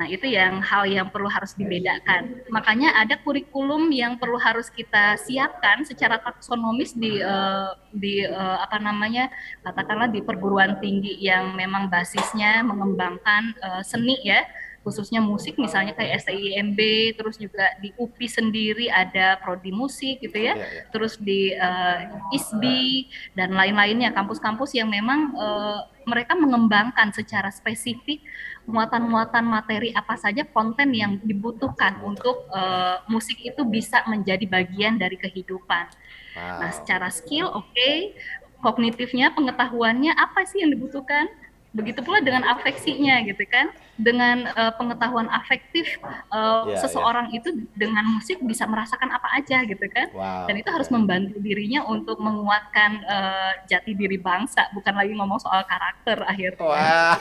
Nah, 0.00 0.08
itu 0.08 0.32
yang 0.32 0.64
hal 0.64 0.88
yang 0.88 1.12
perlu 1.12 1.28
harus 1.28 1.52
dibedakan. 1.52 2.40
Makanya 2.48 2.96
ada 2.96 3.20
kurikulum 3.20 3.92
yang 3.92 4.16
perlu 4.16 4.40
harus 4.40 4.72
kita 4.72 5.20
siapkan 5.20 5.84
secara 5.84 6.16
taksonomis 6.16 6.96
di 6.96 7.20
uh, 7.20 7.76
di 7.92 8.24
uh, 8.24 8.64
apa 8.64 8.80
namanya? 8.80 9.28
katakanlah 9.60 10.08
di 10.08 10.24
perguruan 10.24 10.80
tinggi 10.80 11.20
yang 11.20 11.52
memang 11.52 11.92
basisnya 11.92 12.64
mengembangkan 12.64 13.52
uh, 13.60 13.82
seni 13.84 14.16
ya 14.24 14.40
khususnya 14.80 15.20
musik 15.20 15.60
misalnya 15.60 15.92
kayak 15.92 16.24
STIMB 16.24 16.80
terus 17.20 17.36
juga 17.36 17.68
di 17.84 17.92
UPI 18.00 18.26
sendiri 18.32 18.86
ada 18.88 19.36
prodi 19.36 19.68
musik 19.68 20.24
gitu 20.24 20.40
ya, 20.40 20.56
ya, 20.56 20.64
ya. 20.64 20.82
terus 20.88 21.20
di 21.20 21.52
uh, 21.52 22.32
ISBI 22.32 23.12
dan 23.36 23.52
lain-lainnya 23.52 24.08
kampus-kampus 24.16 24.72
yang 24.72 24.88
memang 24.88 25.36
uh, 25.36 25.84
mereka 26.08 26.32
mengembangkan 26.32 27.12
secara 27.12 27.52
spesifik 27.52 28.24
muatan-muatan 28.64 29.44
materi 29.44 29.92
apa 29.92 30.16
saja 30.16 30.48
konten 30.48 30.96
yang 30.96 31.20
dibutuhkan 31.20 32.00
untuk 32.00 32.48
uh, 32.48 33.04
musik 33.12 33.36
itu 33.44 33.60
bisa 33.68 34.00
menjadi 34.08 34.48
bagian 34.48 34.96
dari 34.96 35.20
kehidupan. 35.20 35.92
Wow. 36.38 36.64
Nah, 36.64 36.70
secara 36.72 37.12
skill 37.12 37.52
oke, 37.52 37.68
okay. 37.74 38.16
kognitifnya, 38.64 39.34
pengetahuannya 39.36 40.14
apa 40.14 40.46
sih 40.48 40.62
yang 40.64 40.72
dibutuhkan? 40.72 41.28
Begitu 41.70 42.02
pula 42.02 42.18
dengan 42.18 42.42
afeksinya 42.46 43.22
gitu 43.22 43.46
kan. 43.46 43.70
Dengan 44.00 44.48
uh, 44.50 44.72
pengetahuan 44.74 45.30
afektif 45.30 46.00
uh, 46.32 46.66
yeah, 46.66 46.80
seseorang 46.80 47.30
yeah. 47.30 47.38
itu 47.38 47.48
dengan 47.78 48.02
musik 48.10 48.42
bisa 48.42 48.66
merasakan 48.66 49.12
apa 49.12 49.28
aja 49.38 49.62
gitu 49.62 49.86
kan. 49.92 50.10
Wow. 50.10 50.50
Dan 50.50 50.54
itu 50.58 50.70
harus 50.72 50.88
membantu 50.90 51.38
dirinya 51.38 51.86
untuk 51.86 52.18
menguatkan 52.18 53.04
uh, 53.06 53.52
jati 53.70 53.94
diri 53.94 54.18
bangsa, 54.18 54.66
bukan 54.74 54.94
lagi 54.98 55.12
ngomong 55.14 55.38
soal 55.38 55.62
karakter 55.68 56.26
akhirnya. 56.26 56.64
Wow. 56.64 57.14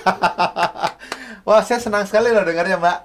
Wah, 1.48 1.62
saya 1.62 1.78
senang 1.78 2.10
sekali 2.10 2.34
loh 2.34 2.42
dengarnya, 2.42 2.82
Mbak. 2.82 2.98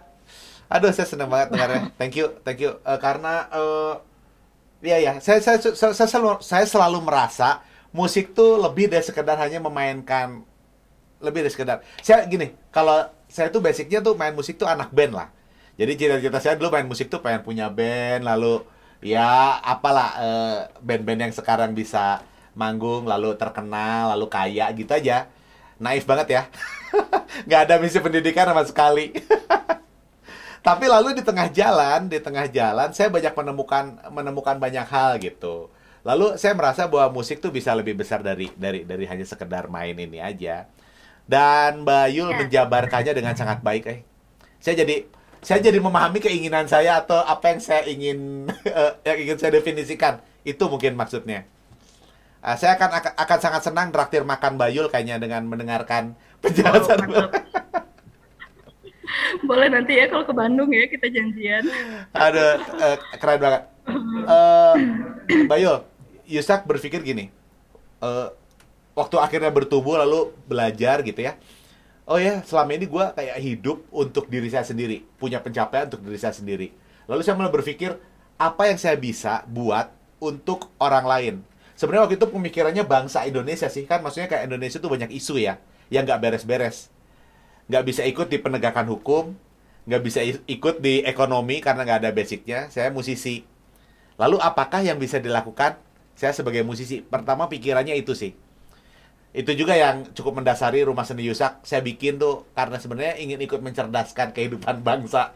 Aduh, 0.73 0.91
saya 0.97 1.07
senang 1.07 1.29
banget 1.29 1.53
dengarnya. 1.53 1.83
Thank 2.01 2.17
you, 2.17 2.33
thank 2.41 2.59
you. 2.59 2.81
Uh, 2.83 2.97
karena 2.97 3.47
uh, 3.53 4.01
Iya 4.85 4.99
ya, 5.01 5.13
saya 5.17 5.41
saya, 5.41 5.57
saya 5.65 5.97
saya 5.97 6.09
selalu 6.13 6.45
saya 6.45 6.67
selalu 6.69 6.99
merasa 7.01 7.65
musik 7.89 8.37
tuh 8.37 8.61
lebih 8.61 8.93
dari 8.93 9.01
sekedar 9.01 9.41
hanya 9.41 9.57
memainkan 9.65 10.45
lebih 11.25 11.43
dari 11.43 11.53
sekedar. 11.53 11.81
Saya 12.05 12.29
gini, 12.29 12.53
kalau 12.69 13.09
saya 13.27 13.49
tuh 13.49 13.65
basicnya 13.65 14.05
tuh 14.05 14.15
main 14.15 14.37
musik 14.37 14.61
tuh 14.61 14.69
anak 14.69 14.93
band 14.93 15.17
lah. 15.17 15.29
Jadi 15.75 15.93
cita-cita 15.99 16.39
saya 16.39 16.55
dulu 16.55 16.71
main 16.71 16.87
musik 16.87 17.11
tuh 17.11 17.19
pengen 17.19 17.43
punya 17.43 17.67
band, 17.67 18.23
lalu 18.23 18.63
ya 19.03 19.59
apalah 19.59 20.09
uh, 20.17 20.59
band-band 20.79 21.29
yang 21.29 21.33
sekarang 21.35 21.75
bisa 21.75 22.23
manggung, 22.55 23.09
lalu 23.09 23.35
terkenal, 23.35 24.15
lalu 24.15 24.31
kaya 24.31 24.71
gitu 24.77 24.95
aja. 24.95 25.27
Naif 25.83 26.07
banget 26.07 26.29
ya. 26.31 26.43
Nggak 27.51 27.61
ada 27.67 27.75
misi 27.83 27.99
pendidikan 27.99 28.47
sama 28.47 28.63
sekali. 28.63 29.11
Tapi 30.67 30.89
lalu 30.89 31.13
di 31.13 31.21
tengah 31.27 31.51
jalan, 31.53 32.09
di 32.09 32.17
tengah 32.23 32.49
jalan 32.49 32.89
saya 32.95 33.13
banyak 33.13 33.35
menemukan 33.37 33.85
menemukan 34.09 34.57
banyak 34.57 34.87
hal 34.89 35.19
gitu. 35.21 35.69
Lalu 36.07 36.41
saya 36.41 36.57
merasa 36.57 36.89
bahwa 36.89 37.21
musik 37.21 37.43
tuh 37.43 37.53
bisa 37.53 37.77
lebih 37.77 37.99
besar 37.99 38.25
dari 38.25 38.49
dari 38.57 38.85
dari 38.87 39.05
hanya 39.05 39.27
sekedar 39.29 39.69
main 39.69 39.93
ini 39.93 40.23
aja. 40.23 40.65
Dan 41.25 41.89
Mbak 41.89 42.07
Yul 42.13 42.31
ya. 42.33 42.37
menjabarkannya 42.45 43.13
dengan 43.17 43.33
sangat 43.33 43.65
baik 43.65 43.85
eh. 43.89 44.01
Saya 44.61 44.85
jadi 44.85 45.09
saya 45.45 45.61
jadi 45.61 45.77
memahami 45.77 46.25
keinginan 46.25 46.65
saya 46.65 47.05
atau 47.05 47.21
apa 47.21 47.53
yang 47.53 47.61
saya 47.61 47.85
ingin 47.85 48.49
eh, 48.65 48.93
yang 49.05 49.19
ingin 49.29 49.37
saya 49.41 49.57
definisikan. 49.57 50.21
Itu 50.45 50.69
mungkin 50.69 50.97
maksudnya. 50.97 51.49
Uh, 52.45 52.53
saya 52.61 52.77
akan, 52.77 52.93
akan 52.93 53.13
akan 53.17 53.39
sangat 53.41 53.63
senang 53.65 53.89
traktir 53.89 54.21
makan 54.21 54.61
bayul 54.61 54.93
kayaknya 54.93 55.17
dengan 55.17 55.49
mendengarkan 55.49 56.13
penjelasan. 56.45 57.09
Oh, 57.09 57.29
Boleh 59.49 59.73
nanti 59.73 59.97
ya 59.97 60.13
kalau 60.13 60.29
ke 60.29 60.35
Bandung 60.37 60.69
ya 60.69 60.85
kita 60.85 61.09
janjian. 61.09 61.65
Ada 62.13 62.61
uh, 62.61 62.97
keren 63.17 63.41
banget. 63.41 63.63
Uh, 64.25 64.73
Bayul, 65.45 65.85
Yusak 66.25 66.65
berpikir 66.65 67.05
gini. 67.05 67.29
Uh, 68.01 68.33
waktu 68.95 69.17
akhirnya 69.19 69.51
bertumbuh 69.51 69.99
lalu 70.01 70.31
belajar 70.47 71.03
gitu 71.03 71.21
ya. 71.21 71.37
Oh 72.05 72.21
ya, 72.21 72.45
selama 72.45 72.77
ini 72.77 72.87
gue 72.87 73.05
kayak 73.17 73.37
hidup 73.41 73.79
untuk 73.89 74.29
diri 74.29 74.49
saya 74.53 74.63
sendiri, 74.63 75.03
punya 75.17 75.41
pencapaian 75.41 75.89
untuk 75.89 76.05
diri 76.05 76.21
saya 76.21 76.37
sendiri. 76.37 76.71
Lalu 77.09 77.21
saya 77.25 77.35
mulai 77.37 77.53
berpikir 77.53 77.97
apa 78.37 78.69
yang 78.69 78.79
saya 78.79 78.97
bisa 78.97 79.43
buat 79.49 79.89
untuk 80.21 80.69
orang 80.77 81.05
lain? 81.05 81.35
Sebenarnya 81.75 82.07
waktu 82.07 82.17
itu 82.21 82.29
pemikirannya 82.29 82.85
bangsa 82.87 83.27
Indonesia 83.27 83.67
sih 83.67 83.83
kan 83.89 84.05
maksudnya 84.05 84.31
kayak 84.31 84.47
Indonesia 84.47 84.79
tuh 84.79 84.93
banyak 84.93 85.11
isu 85.11 85.43
ya 85.43 85.59
yang 85.91 86.07
nggak 86.07 86.21
beres-beres. 86.23 86.93
Nggak 87.67 87.85
bisa 87.89 88.03
ikut 88.07 88.29
di 88.31 88.39
penegakan 88.39 88.89
hukum 88.89 89.35
nggak 89.85 90.01
bisa 90.01 90.25
ikut 90.25 90.81
di 90.81 91.05
ekonomi 91.05 91.61
karena 91.61 91.85
nggak 91.85 91.99
ada 92.05 92.11
basicnya 92.17 92.73
saya 92.73 92.89
musisi. 92.89 93.45
Lalu 94.17 94.41
apakah 94.41 94.81
yang 94.81 94.97
bisa 94.97 95.21
dilakukan? 95.21 95.77
Saya 96.15 96.33
sebagai 96.33 96.63
musisi. 96.65 97.03
Pertama 97.05 97.51
pikirannya 97.51 97.93
itu 97.99 98.17
sih 98.17 98.33
itu 99.35 99.51
juga 99.59 99.75
yang 99.75 100.07
cukup 100.15 100.39
mendasari 100.39 100.87
rumah 100.87 101.03
seni 101.03 101.27
Yusak 101.27 101.67
saya 101.67 101.83
bikin 101.83 102.23
tuh 102.23 102.47
karena 102.55 102.79
sebenarnya 102.79 103.19
ingin 103.19 103.43
ikut 103.43 103.59
mencerdaskan 103.59 104.31
kehidupan 104.31 104.81
bangsa 104.87 105.35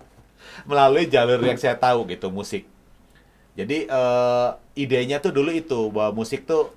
melalui 0.71 1.11
jalur 1.11 1.43
yang 1.43 1.59
saya 1.59 1.75
tahu 1.75 2.07
gitu 2.07 2.31
musik 2.31 2.65
jadi 3.59 3.91
uh, 3.91 4.55
idenya 4.79 5.19
tuh 5.19 5.35
dulu 5.35 5.51
itu 5.51 5.91
bahwa 5.91 6.23
musik 6.23 6.47
tuh 6.47 6.71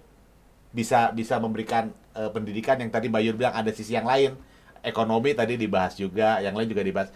bisa 0.73 1.13
bisa 1.13 1.37
memberikan 1.37 1.93
uh, 2.17 2.33
pendidikan 2.33 2.81
yang 2.81 2.89
tadi 2.89 3.05
Bayur 3.05 3.37
bilang 3.37 3.53
ada 3.53 3.69
sisi 3.69 3.93
yang 3.93 4.09
lain. 4.09 4.33
Ekonomi 4.81 5.37
tadi 5.37 5.61
dibahas 5.61 5.93
juga, 5.93 6.41
yang 6.41 6.57
lain 6.57 6.65
juga 6.65 6.81
dibahas. 6.81 7.13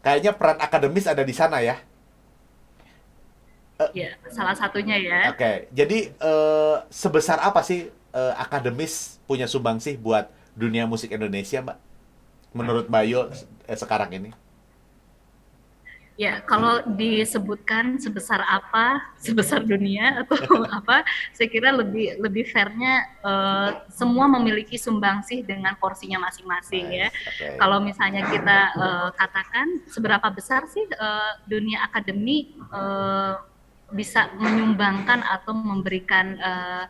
Kayaknya 0.00 0.32
peran 0.32 0.56
akademis 0.56 1.04
ada 1.04 1.20
di 1.20 1.36
sana 1.36 1.60
ya. 1.60 1.76
Uh, 3.76 3.92
ya, 3.92 4.16
salah 4.32 4.56
satunya 4.56 4.96
ya. 4.96 5.28
Oke, 5.28 5.36
okay. 5.36 5.56
jadi 5.76 6.08
uh, 6.24 6.88
sebesar 6.88 7.44
apa 7.44 7.60
sih 7.60 7.92
uh, 8.14 8.34
akademis 8.38 9.18
punya 9.26 9.50
sumbang 9.50 9.82
sih 9.82 9.98
buat 9.98 10.30
dunia 10.54 10.86
musik 10.86 11.10
Indonesia, 11.10 11.58
Mbak? 11.60 11.78
Menurut 12.54 12.86
Bayu 12.86 13.26
eh, 13.66 13.74
sekarang 13.74 14.14
ini? 14.14 14.30
Ya, 16.14 16.38
kalau 16.46 16.78
disebutkan 16.94 17.98
sebesar 17.98 18.38
apa, 18.46 19.02
sebesar 19.26 19.66
dunia 19.66 20.22
atau 20.22 20.38
apa, 20.78 21.02
saya 21.34 21.50
kira 21.50 21.74
lebih 21.74 22.22
lebih 22.22 22.46
fairnya 22.54 23.02
uh, 23.26 23.82
semua 23.90 24.30
memiliki 24.30 24.78
sumbangsih 24.78 25.42
dengan 25.42 25.74
porsinya 25.74 26.22
masing-masing 26.22 26.86
ya. 26.94 27.08
Okay. 27.10 27.58
Kalau 27.58 27.82
misalnya 27.82 28.30
kita 28.30 28.58
uh, 28.78 29.10
katakan 29.18 29.82
seberapa 29.90 30.30
besar 30.30 30.70
sih 30.70 30.86
uh, 30.86 31.34
dunia 31.50 31.82
akademi 31.82 32.54
uh, 32.70 33.42
bisa 33.94 34.28
menyumbangkan 34.36 35.22
atau 35.22 35.54
memberikan 35.54 36.34
uh, 36.42 36.84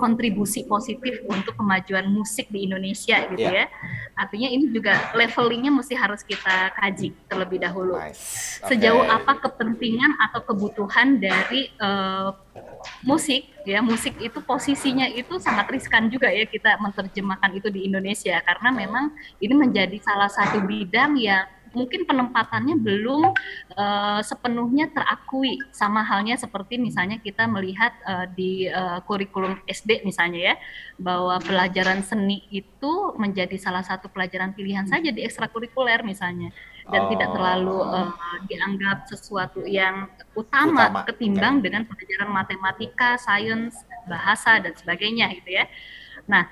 kontribusi 0.00 0.64
positif 0.64 1.20
untuk 1.28 1.54
kemajuan 1.60 2.08
musik 2.08 2.48
di 2.48 2.64
Indonesia 2.64 3.20
gitu 3.28 3.44
yeah. 3.44 3.68
ya. 3.68 4.16
Artinya 4.16 4.48
ini 4.48 4.72
juga 4.72 5.12
levelingnya 5.12 5.68
mesti 5.68 5.92
harus 5.92 6.24
kita 6.24 6.72
kaji 6.72 7.12
terlebih 7.28 7.60
dahulu. 7.60 8.00
Nice. 8.00 8.58
Okay. 8.64 8.80
Sejauh 8.80 9.04
apa 9.04 9.36
kepentingan 9.44 10.16
atau 10.28 10.40
kebutuhan 10.42 11.20
dari 11.20 11.68
uh, 11.78 12.32
musik 13.04 13.52
ya 13.68 13.84
musik 13.84 14.16
itu 14.18 14.40
posisinya 14.40 15.06
itu 15.12 15.36
sangat 15.36 15.68
riskan 15.68 16.08
juga 16.08 16.32
ya 16.32 16.48
kita 16.48 16.80
menerjemahkan 16.80 17.50
itu 17.52 17.68
di 17.68 17.84
Indonesia 17.84 18.40
karena 18.40 18.72
memang 18.72 19.12
ini 19.44 19.54
menjadi 19.54 20.00
salah 20.00 20.30
satu 20.32 20.64
bidang 20.64 21.20
yang 21.20 21.44
mungkin 21.72 22.04
penempatannya 22.04 22.76
belum 22.80 23.32
uh, 23.76 24.20
sepenuhnya 24.24 24.90
terakui 24.92 25.60
sama 25.72 26.04
halnya 26.04 26.36
seperti 26.36 26.80
misalnya 26.80 27.20
kita 27.20 27.44
melihat 27.48 27.92
uh, 28.04 28.26
di 28.28 28.68
uh, 28.68 29.00
kurikulum 29.04 29.58
SD 29.68 30.04
misalnya 30.04 30.52
ya 30.52 30.54
bahwa 30.98 31.38
pelajaran 31.40 32.04
seni 32.04 32.44
itu 32.50 33.14
menjadi 33.16 33.56
salah 33.56 33.82
satu 33.82 34.10
pelajaran 34.10 34.52
pilihan 34.52 34.86
saja 34.88 35.12
di 35.12 35.24
ekstrakurikuler 35.24 36.02
misalnya 36.04 36.50
dan 36.88 37.04
oh. 37.04 37.08
tidak 37.12 37.28
terlalu 37.36 37.78
uh, 37.84 38.12
dianggap 38.48 39.04
sesuatu 39.08 39.60
yang 39.68 40.08
utama, 40.32 40.88
utama. 40.88 41.00
ketimbang 41.04 41.60
okay. 41.60 41.64
dengan 41.68 41.82
pelajaran 41.84 42.30
matematika, 42.32 43.20
sains, 43.20 43.76
bahasa 44.08 44.56
dan 44.58 44.72
sebagainya 44.72 45.28
gitu 45.36 45.60
ya. 45.60 45.68
Nah, 46.28 46.48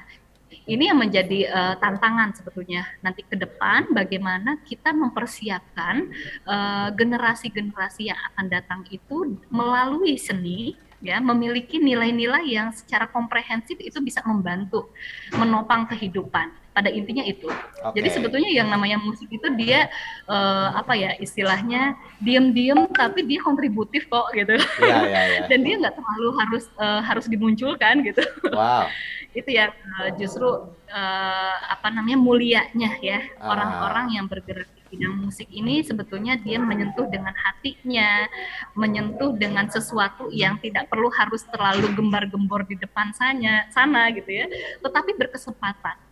ini 0.65 0.89
yang 0.89 0.99
menjadi 0.99 1.47
uh, 1.53 1.75
tantangan 1.77 2.33
sebetulnya 2.33 2.89
nanti 3.05 3.21
ke 3.23 3.37
depan 3.37 3.93
bagaimana 3.93 4.59
kita 4.65 4.91
mempersiapkan 4.91 6.09
eh, 6.49 6.89
generasi-generasi 6.97 8.03
uh, 8.07 8.09
yang 8.15 8.21
akan 8.33 8.47
datang 8.49 8.81
itu 8.89 9.37
melalui 9.53 10.17
seni 10.17 10.75
ya 11.05 11.21
memiliki 11.21 11.77
nilai-nilai 11.77 12.45
yang 12.49 12.73
secara 12.73 13.07
komprehensif 13.07 13.77
itu 13.79 14.01
bisa 14.01 14.25
membantu 14.25 14.89
menopang 15.37 15.85
kehidupan 15.87 16.51
pada 16.77 16.93
intinya 16.93 17.25
itu. 17.25 17.49
Okay. 17.49 18.05
Jadi 18.05 18.09
sebetulnya 18.13 18.53
yang 18.53 18.69
namanya 18.69 19.01
musik 19.01 19.33
itu 19.33 19.49
dia 19.57 19.89
uh, 20.29 20.77
apa 20.77 20.93
ya 20.93 21.17
istilahnya 21.17 21.97
diem-diem 22.21 22.93
tapi 22.93 23.25
dia 23.25 23.41
kontributif 23.41 24.05
kok 24.13 24.29
gitu. 24.37 24.61
Yeah, 24.85 25.03
yeah, 25.09 25.25
yeah. 25.41 25.47
Dan 25.49 25.65
dia 25.65 25.81
nggak 25.81 25.97
terlalu 25.97 26.31
harus 26.37 26.69
uh, 26.77 27.01
harus 27.01 27.25
dimunculkan 27.33 28.05
gitu. 28.05 28.21
Wow. 28.53 28.93
itu 29.37 29.53
ya 29.53 29.69
uh, 29.69 30.11
justru 30.17 30.49
uh, 30.89 31.57
apa 31.69 31.93
namanya 31.93 32.17
mulianya 32.17 32.97
ya 33.05 33.21
ah. 33.37 33.53
orang-orang 33.53 34.07
uh. 34.09 34.15
yang 34.17 34.27
bergerak 34.33 34.65
di 34.73 34.81
bidang 34.97 35.29
musik 35.29 35.45
ini 35.53 35.85
sebetulnya 35.85 36.41
dia 36.41 36.57
menyentuh 36.57 37.05
dengan 37.13 37.37
hatinya, 37.37 38.25
menyentuh 38.73 39.37
dengan 39.37 39.69
sesuatu 39.69 40.33
yang 40.33 40.57
tidak 40.65 40.89
perlu 40.89 41.13
harus 41.13 41.45
terlalu 41.53 41.93
gembar-gembor 41.93 42.65
di 42.65 42.81
depan 42.81 43.13
sana, 43.13 43.69
sana 43.69 44.09
gitu 44.15 44.31
ya, 44.31 44.47
tetapi 44.81 45.19
berkesempatan 45.21 46.06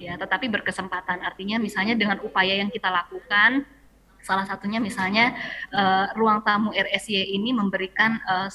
ya 0.00 0.16
tetapi 0.16 0.48
berkesempatan 0.48 1.20
artinya 1.20 1.60
misalnya 1.60 1.92
dengan 1.92 2.24
upaya 2.24 2.56
yang 2.56 2.72
kita 2.72 2.88
lakukan 2.88 3.68
salah 4.20 4.44
satunya 4.44 4.76
misalnya 4.80 5.32
uh, 5.72 6.12
ruang 6.12 6.44
tamu 6.44 6.72
RSY 6.76 7.36
ini 7.40 7.56
memberikan 7.56 8.20
uh, 8.28 8.52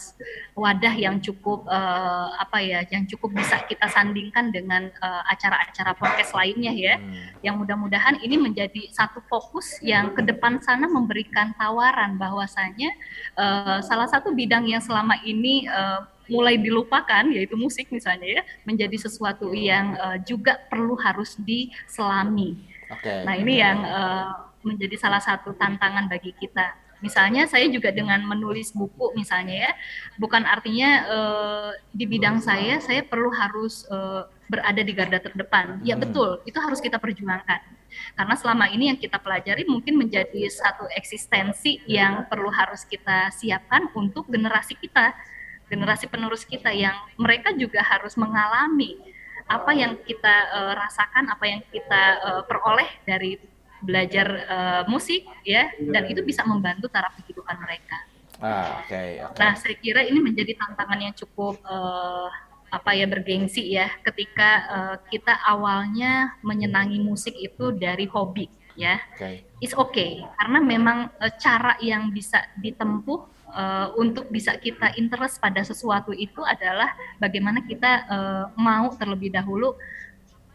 wadah 0.53 0.93
yang 0.93 1.17
cukup 1.17 1.65
uh, 1.65 2.37
apa 2.37 2.61
ya 2.61 2.79
yang 2.93 3.09
cukup 3.09 3.33
bisa 3.33 3.61
kita 3.65 3.89
sandingkan 3.89 4.53
dengan 4.53 4.87
acara-acara 5.01 5.97
podcast 5.97 6.37
lainnya 6.37 6.73
ya 6.73 6.95
hmm. 6.97 7.41
yang 7.41 7.57
mudah-mudahan 7.57 8.21
ini 8.21 8.37
menjadi 8.37 8.89
satu 8.93 9.21
fokus 9.25 9.81
yang 9.81 10.13
ke 10.13 10.21
depan 10.21 10.61
sana 10.61 10.85
memberikan 10.85 11.53
tawaran 11.57 12.17
bahwasanya 12.21 12.89
uh, 13.37 13.79
salah 13.81 14.05
satu 14.05 14.33
bidang 14.33 14.69
yang 14.69 14.81
selama 14.81 15.17
ini 15.25 15.65
uh, 15.65 16.05
mulai 16.29 16.57
dilupakan 16.57 17.25
yaitu 17.29 17.53
musik 17.57 17.89
misalnya 17.93 18.41
ya 18.41 18.43
menjadi 18.65 18.97
sesuatu 18.97 19.53
yang 19.53 19.97
uh, 19.97 20.17
juga 20.23 20.57
perlu 20.69 20.97
harus 20.97 21.37
diselami. 21.41 22.57
Okay. 22.99 23.25
Nah 23.25 23.35
ini 23.37 23.53
yang 23.61 23.79
uh, 23.81 24.45
menjadi 24.65 24.97
salah 24.97 25.21
satu 25.21 25.53
tantangan 25.53 26.09
bagi 26.09 26.33
kita. 26.37 26.73
Misalnya 27.03 27.45
saya 27.45 27.69
juga 27.69 27.93
dengan 27.93 28.17
menulis 28.25 28.73
buku 28.73 29.13
misalnya 29.13 29.69
ya, 29.69 29.71
bukan 30.17 30.41
artinya 30.41 30.89
uh, 31.05 31.71
di 31.93 32.09
bidang 32.09 32.41
saya 32.41 32.81
saya 32.81 33.05
perlu 33.05 33.29
harus 33.29 33.85
uh, 33.93 34.25
berada 34.49 34.81
di 34.81 34.93
garda 34.95 35.21
terdepan. 35.21 35.81
Ya 35.85 35.93
hmm. 35.93 36.01
betul, 36.01 36.29
itu 36.49 36.57
harus 36.57 36.81
kita 36.81 36.97
perjuangkan. 36.97 37.61
Karena 38.17 38.35
selama 38.35 38.65
ini 38.73 38.91
yang 38.91 38.99
kita 38.99 39.21
pelajari 39.21 39.63
mungkin 39.69 39.95
menjadi 40.01 40.49
satu 40.49 40.89
eksistensi 40.97 41.79
yang 41.85 42.25
perlu 42.27 42.49
harus 42.49 42.83
kita 42.83 43.31
siapkan 43.31 43.87
untuk 43.95 44.27
generasi 44.27 44.75
kita 44.75 45.13
generasi 45.69 46.05
penerus 46.05 46.45
kita 46.45 46.69
yang 46.69 46.95
mereka 47.17 47.53
juga 47.53 47.81
harus 47.81 48.13
mengalami 48.15 48.97
apa 49.45 49.71
yang 49.77 49.93
kita 50.01 50.35
uh, 50.53 50.73
rasakan, 50.73 51.29
apa 51.29 51.45
yang 51.45 51.61
kita 51.69 52.01
uh, 52.25 52.41
peroleh 52.49 52.89
dari 53.05 53.37
belajar 53.85 54.27
uh, 54.49 54.83
musik 54.89 55.21
ya 55.45 55.69
dan 55.77 56.09
itu 56.09 56.25
bisa 56.25 56.41
membantu 56.41 56.89
taraf 56.89 57.13
kehidupan 57.21 57.53
mereka. 57.61 57.97
Ah, 58.41 58.83
okay, 58.83 59.21
okay. 59.23 59.39
Nah, 59.39 59.53
saya 59.55 59.75
kira 59.79 60.01
ini 60.03 60.19
menjadi 60.19 60.57
tantangan 60.59 60.99
yang 60.99 61.13
cukup 61.15 61.61
uh, 61.63 62.27
apa 62.73 62.91
ya 62.97 63.07
bergengsi 63.07 63.63
ya 63.71 63.87
ketika 64.03 64.49
uh, 64.67 64.95
kita 65.07 65.31
awalnya 65.47 66.35
menyenangi 66.43 66.99
musik 66.99 67.37
itu 67.37 67.71
dari 67.71 68.09
hobi 68.09 68.49
ya. 68.75 68.99
Okay. 69.15 69.45
It's 69.63 69.77
okay 69.77 70.25
karena 70.41 70.59
memang 70.59 71.13
uh, 71.21 71.31
cara 71.37 71.77
yang 71.79 72.11
bisa 72.11 72.43
ditempuh 72.59 73.34
uh, 73.55 73.87
untuk 73.95 74.27
bisa 74.27 74.59
kita 74.59 74.91
interest 74.99 75.39
pada 75.39 75.63
sesuatu 75.63 76.11
itu 76.11 76.43
adalah 76.43 76.91
bagaimana 77.17 77.63
kita 77.63 77.91
uh, 78.11 78.45
mau 78.59 78.91
terlebih 78.99 79.31
dahulu 79.31 79.73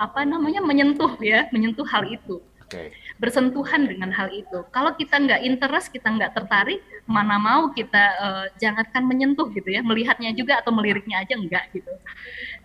apa 0.00 0.24
namanya 0.24 0.64
menyentuh 0.64 1.16
ya 1.20 1.48
menyentuh 1.52 1.84
hal 1.84 2.08
itu 2.08 2.40
Oke. 2.70 2.94
bersentuhan 3.18 3.82
dengan 3.90 4.14
hal 4.14 4.30
itu. 4.30 4.62
Kalau 4.70 4.94
kita 4.94 5.18
nggak 5.18 5.42
interest, 5.42 5.90
kita 5.90 6.06
nggak 6.06 6.38
tertarik, 6.38 6.78
mana 7.02 7.34
mau 7.34 7.74
kita 7.74 8.04
eh, 8.14 8.46
jangankan 8.62 9.02
menyentuh 9.10 9.50
gitu 9.50 9.74
ya, 9.74 9.82
melihatnya 9.82 10.30
juga 10.38 10.62
atau 10.62 10.70
meliriknya 10.70 11.18
aja 11.18 11.34
enggak 11.34 11.66
gitu. 11.74 11.90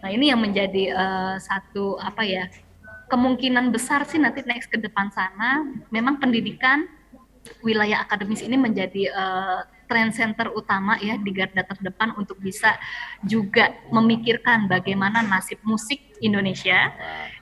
Nah 0.06 0.13
ini 0.13 0.30
yang 0.30 0.45
menjadi 0.45 0.93
eh, 0.93 1.36
satu 1.41 1.98
apa 1.98 2.21
ya 2.21 2.45
kemungkinan 3.10 3.74
besar 3.74 4.06
sih 4.06 4.21
nanti 4.21 4.45
next 4.45 4.69
ke 4.69 4.78
depan 4.78 5.10
sana, 5.10 5.65
memang 5.89 6.21
pendidikan 6.21 6.86
wilayah 7.65 8.06
akademis 8.06 8.41
ini 8.41 8.58
menjadi 8.58 9.13
uh, 9.13 9.62
trend 9.86 10.12
center 10.13 10.52
utama 10.52 10.98
ya 11.02 11.15
di 11.17 11.32
garda 11.32 11.63
terdepan 11.65 12.13
untuk 12.17 12.38
bisa 12.38 12.78
juga 13.26 13.74
memikirkan 13.89 14.65
bagaimana 14.69 15.21
nasib 15.26 15.62
musik 15.63 16.02
Indonesia 16.19 16.95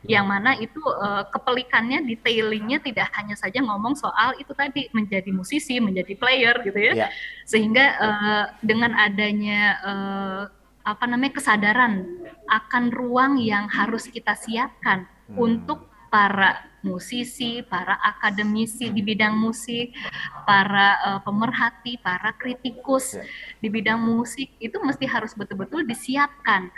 yang 0.04 0.26
mana 0.26 0.58
itu 0.58 0.82
uh, 0.82 1.24
kepelikannya 1.30 2.04
detailingnya 2.04 2.82
tidak 2.82 3.08
hanya 3.16 3.38
saja 3.38 3.62
ngomong 3.62 3.94
soal 3.94 4.34
itu 4.42 4.52
tadi 4.52 4.90
menjadi 4.92 5.30
musisi 5.30 5.78
menjadi 5.78 6.14
player 6.18 6.56
gitu 6.66 6.80
ya 6.80 6.94
Ya. 6.94 7.08
sehingga 7.48 7.86
uh, 7.98 8.46
dengan 8.62 8.94
adanya 8.98 9.62
uh, 9.82 10.42
apa 10.84 11.06
namanya 11.08 11.40
kesadaran 11.40 12.06
akan 12.52 12.92
ruang 12.92 13.40
yang 13.40 13.66
harus 13.72 14.06
kita 14.12 14.36
siapkan 14.36 15.08
Hmm. 15.24 15.40
untuk 15.40 15.88
para 16.14 16.70
musisi, 16.86 17.66
para 17.66 17.98
akademisi 17.98 18.94
di 18.94 19.02
bidang 19.02 19.34
musik, 19.34 19.98
para 20.46 21.00
uh, 21.02 21.20
pemerhati, 21.26 21.98
para 21.98 22.38
kritikus 22.38 23.18
Ya. 23.18 23.26
di 23.64 23.68
bidang 23.74 23.98
musik 23.98 24.54
itu 24.62 24.78
mesti 24.78 25.10
harus 25.10 25.34
betul-betul 25.34 25.90
disiapkan. 25.90 26.70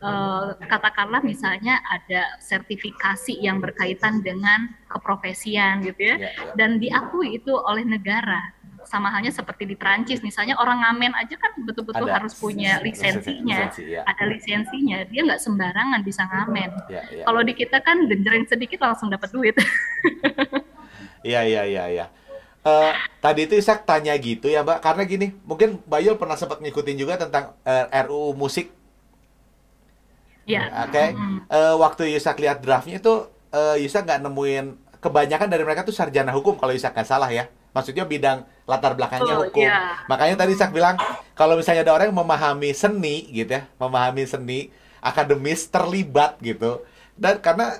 Uh, 0.00 0.56
katakanlah 0.64 1.20
misalnya 1.20 1.76
ada 1.84 2.40
sertifikasi 2.40 3.36
yang 3.36 3.60
berkaitan 3.60 4.24
dengan 4.24 4.72
keprofesian 4.88 5.84
gitu 5.84 6.16
ya, 6.16 6.16
Ya, 6.16 6.30
ya. 6.32 6.56
dan 6.56 6.80
diakui 6.80 7.36
itu 7.36 7.52
oleh 7.52 7.84
negara. 7.84 8.56
Sama 8.90 9.06
halnya 9.14 9.30
seperti 9.30 9.70
di 9.70 9.78
Prancis, 9.78 10.18
misalnya 10.18 10.58
orang 10.58 10.82
ngamen 10.82 11.14
aja 11.14 11.38
kan 11.38 11.54
betul-betul 11.62 12.10
harus 12.10 12.34
punya 12.34 12.82
lisensinya, 12.82 13.70
lisensi, 13.70 13.86
ya. 13.86 14.02
ada 14.02 14.24
lisensinya. 14.26 15.06
Dia 15.06 15.20
nggak 15.30 15.38
sembarangan 15.38 16.02
bisa 16.02 16.26
ngamen. 16.26 16.70
Ya, 16.90 17.02
ya. 17.06 17.22
Kalau 17.22 17.40
di 17.46 17.54
kita 17.54 17.78
kan 17.86 18.10
genjreng 18.10 18.50
sedikit 18.50 18.82
langsung 18.82 19.06
dapat 19.06 19.30
duit. 19.30 19.54
Iya, 21.20 21.44
iya, 21.44 21.62
iya, 21.68 21.84
iya. 21.92 22.06
Eh, 22.60 22.92
tadi 23.24 23.48
itu 23.48 23.56
Isak 23.56 23.84
tanya 23.84 24.12
gitu 24.16 24.48
ya, 24.48 24.64
Mbak, 24.64 24.80
karena 24.84 25.02
gini, 25.04 25.36
mungkin 25.44 25.80
Mbak 25.84 26.00
Yul 26.00 26.16
pernah 26.16 26.36
sempat 26.36 26.60
ngikutin 26.64 26.96
juga 26.96 27.20
tentang 27.20 27.56
eh, 27.64 28.04
RUU 28.08 28.36
musik, 28.36 28.72
ya. 30.44 30.68
oke? 30.88 31.04
Mm. 31.12 31.38
Eh, 31.48 31.74
waktu 31.80 32.12
Yusak 32.12 32.36
lihat 32.36 32.60
draftnya 32.60 33.00
itu, 33.00 33.28
eh, 33.52 33.76
Yusak 33.80 34.04
nggak 34.04 34.20
nemuin, 34.28 34.66
kebanyakan 35.00 35.48
dari 35.48 35.64
mereka 35.64 35.88
tuh 35.88 35.96
sarjana 35.96 36.36
hukum 36.36 36.60
kalau 36.60 36.72
Yusak 36.72 36.92
nggak 36.92 37.08
salah 37.08 37.32
ya. 37.32 37.48
Maksudnya 37.70 38.02
bidang 38.02 38.42
latar 38.64 38.94
belakangnya 38.94 39.34
Oh, 39.34 39.46
hukum. 39.46 39.62
iya. 39.62 40.02
Makanya 40.06 40.34
tadi 40.36 40.52
Isak 40.52 40.70
bilang, 40.70 40.98
kalau 41.32 41.54
misalnya 41.54 41.82
ada 41.82 41.92
orang 41.92 42.10
yang 42.10 42.18
memahami 42.18 42.70
seni 42.70 43.30
gitu 43.30 43.50
ya, 43.52 43.66
memahami 43.76 44.24
seni, 44.24 44.70
akademis, 44.98 45.66
terlibat 45.66 46.38
gitu. 46.40 46.82
Dan 47.14 47.38
karena 47.38 47.78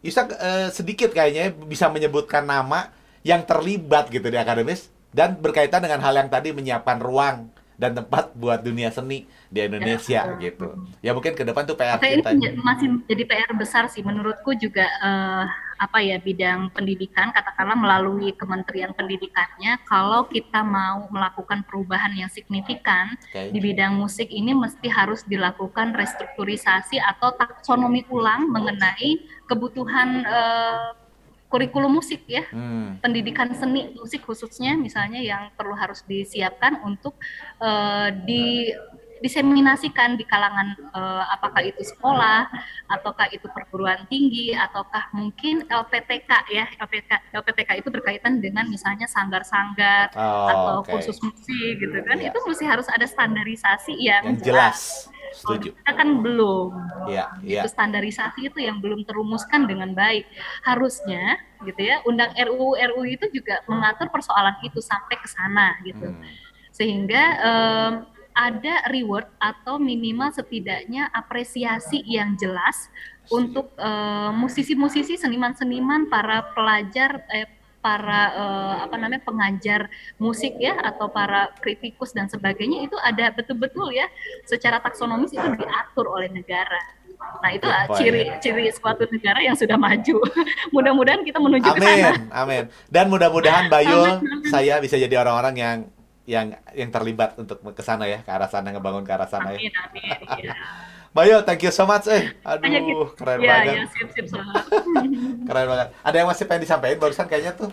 Yusak 0.00 0.32
eh, 0.32 0.68
sedikit 0.68 1.10
kayaknya 1.10 1.48
bisa 1.50 1.88
menyebutkan 1.88 2.44
nama 2.44 2.92
yang 3.24 3.40
terlibat 3.40 4.12
gitu 4.12 4.28
di 4.28 4.36
akademis 4.36 4.92
dan 5.08 5.32
berkaitan 5.34 5.80
dengan 5.80 5.96
hal 5.98 6.12
yang 6.12 6.28
tadi 6.28 6.52
menyiapkan 6.52 7.00
ruang 7.00 7.48
dan 7.74 7.90
tempat 7.90 8.30
buat 8.34 8.60
dunia 8.60 8.92
seni 8.92 9.24
di 9.48 9.58
Indonesia 9.58 10.28
betul. 10.28 10.38
gitu. 10.38 10.66
Ya 11.00 11.10
mungkin 11.10 11.32
ke 11.32 11.42
depan 11.42 11.64
tuh 11.64 11.74
PR 11.74 11.96
ini 11.98 12.20
kita. 12.20 12.30
menja- 12.30 12.52
masih 12.54 12.88
jadi 13.08 13.24
PR 13.24 13.50
besar 13.56 13.88
sih 13.88 14.04
menurutku 14.04 14.52
juga 14.54 14.84
eh, 14.84 15.44
apa 15.78 15.98
ya 16.00 16.16
bidang 16.22 16.70
pendidikan 16.70 17.34
katakanlah 17.34 17.74
melalui 17.74 18.30
Kementerian 18.34 18.94
Pendidikannya 18.94 19.82
kalau 19.86 20.26
kita 20.30 20.62
mau 20.62 21.06
melakukan 21.10 21.66
perubahan 21.66 22.14
yang 22.14 22.30
signifikan 22.30 23.18
Oke. 23.30 23.50
di 23.50 23.58
bidang 23.58 23.98
musik 23.98 24.30
ini 24.30 24.54
mesti 24.54 24.86
harus 24.86 25.26
dilakukan 25.26 25.94
restrukturisasi 25.94 27.02
atau 27.02 27.34
taksonomi 27.34 28.06
ulang 28.10 28.46
mengenai 28.48 29.18
kebutuhan 29.50 30.22
eh, 30.24 30.88
kurikulum 31.50 32.02
musik 32.02 32.26
ya 32.26 32.42
Hmm. 32.50 32.98
pendidikan 32.98 33.46
seni 33.54 33.94
musik 33.94 34.26
khususnya 34.26 34.74
misalnya 34.74 35.22
yang 35.22 35.54
perlu 35.54 35.78
harus 35.78 36.02
disiapkan 36.02 36.82
untuk 36.82 37.14
eh, 37.62 38.08
di 38.26 38.74
diseminasikan 39.24 40.14
di 40.14 40.24
kalangan 40.28 40.76
eh, 40.76 41.24
apakah 41.32 41.64
itu 41.64 41.80
sekolah 41.80 42.44
ataukah 42.92 43.32
itu 43.32 43.48
perguruan 43.48 44.04
tinggi 44.06 44.52
ataukah 44.52 45.08
mungkin 45.10 45.64
LPTK 45.64 46.30
ya 46.52 46.68
LPTK 46.76 47.32
LPTK 47.32 47.70
itu 47.80 47.88
berkaitan 47.88 48.38
dengan 48.38 48.68
misalnya 48.68 49.08
sanggar-sanggar 49.08 50.12
Oh, 50.12 50.46
atau 50.52 50.74
oke. 50.84 50.92
kursus 50.92 51.16
musik 51.18 51.80
gitu 51.80 51.96
kan 52.04 52.20
Iya. 52.20 52.28
itu 52.28 52.38
mesti 52.44 52.64
harus 52.68 52.84
ada 52.86 53.08
standarisasi 53.08 53.96
yang, 53.96 54.36
Yang 54.36 54.38
jelas. 54.44 54.78
Setuju. 55.34 55.74
kita 55.74 55.92
kan 55.96 56.22
belum 56.22 56.70
Iya, 57.10 57.24
iya. 57.42 57.60
itu 57.64 57.68
standarisasi 57.68 58.46
itu 58.46 58.58
yang 58.60 58.78
belum 58.78 59.02
terumuskan 59.02 59.66
dengan 59.66 59.90
baik 59.90 60.28
harusnya 60.62 61.40
gitu 61.64 61.80
ya 61.80 61.98
undang 62.04 62.30
RUU 62.36 62.76
RUU 62.78 63.08
itu 63.08 63.26
juga 63.32 63.58
mengatur 63.66 64.12
persoalan 64.12 64.54
itu 64.62 64.78
sampai 64.78 65.16
ke 65.16 65.26
sana 65.26 65.74
gitu 65.82 66.06
Hmm. 66.06 66.22
sehingga 66.70 67.22
em, 67.40 67.92
ada 68.34 68.82
reward 68.90 69.30
atau 69.38 69.78
minimal 69.78 70.34
setidaknya 70.34 71.06
apresiasi 71.14 72.02
yang 72.02 72.34
jelas 72.34 72.90
untuk 73.30 73.72
eh, 73.78 74.30
musisi-musisi 74.34 75.16
seniman-seniman 75.16 76.10
para 76.10 76.52
pelajar 76.52 77.24
eh, 77.30 77.48
para 77.84 78.20
eh, 78.32 78.74
apa 78.88 78.96
namanya 78.96 79.20
pengajar 79.22 79.92
musik 80.16 80.56
ya 80.56 80.72
atau 80.80 81.12
para 81.12 81.52
kritikus 81.60 82.16
dan 82.16 82.32
sebagainya 82.32 82.88
itu 82.88 82.96
ada 83.00 83.28
betul-betul 83.32 83.92
ya 83.92 84.08
secara 84.48 84.80
taksonomis 84.80 85.36
itu 85.36 85.48
diatur 85.60 86.08
oleh 86.08 86.32
negara. 86.32 86.80
Nah 87.44 87.50
itu 87.52 87.68
Good 87.68 87.86
point. 87.88 87.98
ciri 88.00 88.22
ciri 88.40 88.64
suatu 88.72 89.04
negara 89.08 89.40
yang 89.44 89.56
sudah 89.56 89.76
maju. 89.76 90.16
Mudah-mudahan 90.74 91.22
kita 91.28 91.38
menuju 91.40 91.68
ke 91.70 91.80
sana. 91.80 91.92
Amin, 91.92 92.12
amin. 92.32 92.64
Dan 92.88 93.12
mudah-mudahan 93.12 93.68
Bayul 93.68 94.20
saya 94.48 94.80
bisa 94.80 94.96
jadi 94.96 95.20
orang-orang 95.20 95.54
yang 95.56 95.76
yang 96.24 96.56
yang 96.72 96.90
terlibat 96.90 97.36
untuk 97.36 97.60
ke 97.60 97.82
sana 97.84 98.08
ya, 98.08 98.24
ke 98.24 98.30
arah 98.32 98.48
sana 98.48 98.72
ngebangun 98.72 99.04
ke 99.04 99.12
arah 99.12 99.28
sana 99.28 99.52
ya. 99.52 99.60
Amin 99.60 99.72
amin. 99.72 100.18
Ya. 100.50 100.54
Bayul, 101.14 101.46
thank 101.46 101.62
you 101.62 101.70
so 101.70 101.86
much 101.86 102.10
eh. 102.10 102.34
Aduh, 102.42 103.14
keren 103.14 103.38
ya, 103.38 103.62
banget. 103.62 103.74
Ya, 103.78 103.86
sip, 103.86 104.08
sip. 104.18 104.26
Keren 105.46 105.66
banget. 105.70 105.88
Ada 106.02 106.16
yang 106.18 106.26
masih 106.26 106.44
pengen 106.50 106.66
disampaikan 106.66 106.98
barusan 106.98 107.30
kayaknya 107.30 107.54
tuh. 107.54 107.70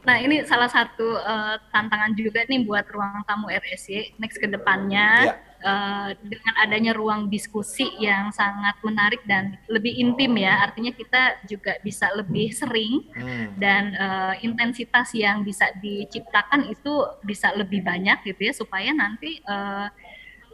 Nah, 0.00 0.16
ini 0.16 0.48
salah 0.48 0.66
satu 0.66 1.20
eh, 1.20 1.56
tantangan 1.68 2.16
juga 2.16 2.40
nih 2.48 2.64
buat 2.64 2.88
ruang 2.88 3.20
tamu 3.28 3.52
RSY 3.52 4.16
next 4.16 4.40
ke 4.40 4.48
depannya 4.48 5.28
Ya. 5.28 5.34
eh, 5.60 6.08
dengan 6.24 6.54
adanya 6.56 6.92
ruang 6.96 7.28
diskusi 7.28 7.84
yang 8.00 8.32
sangat 8.32 8.80
menarik 8.80 9.20
dan 9.28 9.60
lebih 9.68 9.92
intim 9.92 10.40
ya. 10.40 10.64
Artinya 10.64 10.88
kita 10.90 11.44
juga 11.44 11.76
bisa 11.84 12.08
lebih 12.16 12.48
sering 12.50 13.12
Hmm. 13.12 13.52
dan 13.60 13.92
eh, 13.92 14.34
intensitas 14.40 15.12
yang 15.12 15.44
bisa 15.44 15.68
diciptakan 15.78 16.72
itu 16.72 16.92
bisa 17.20 17.52
lebih 17.52 17.84
banyak 17.84 18.24
gitu 18.24 18.40
ya 18.48 18.52
supaya 18.56 18.96
nanti 18.96 19.44
eh, 19.44 19.86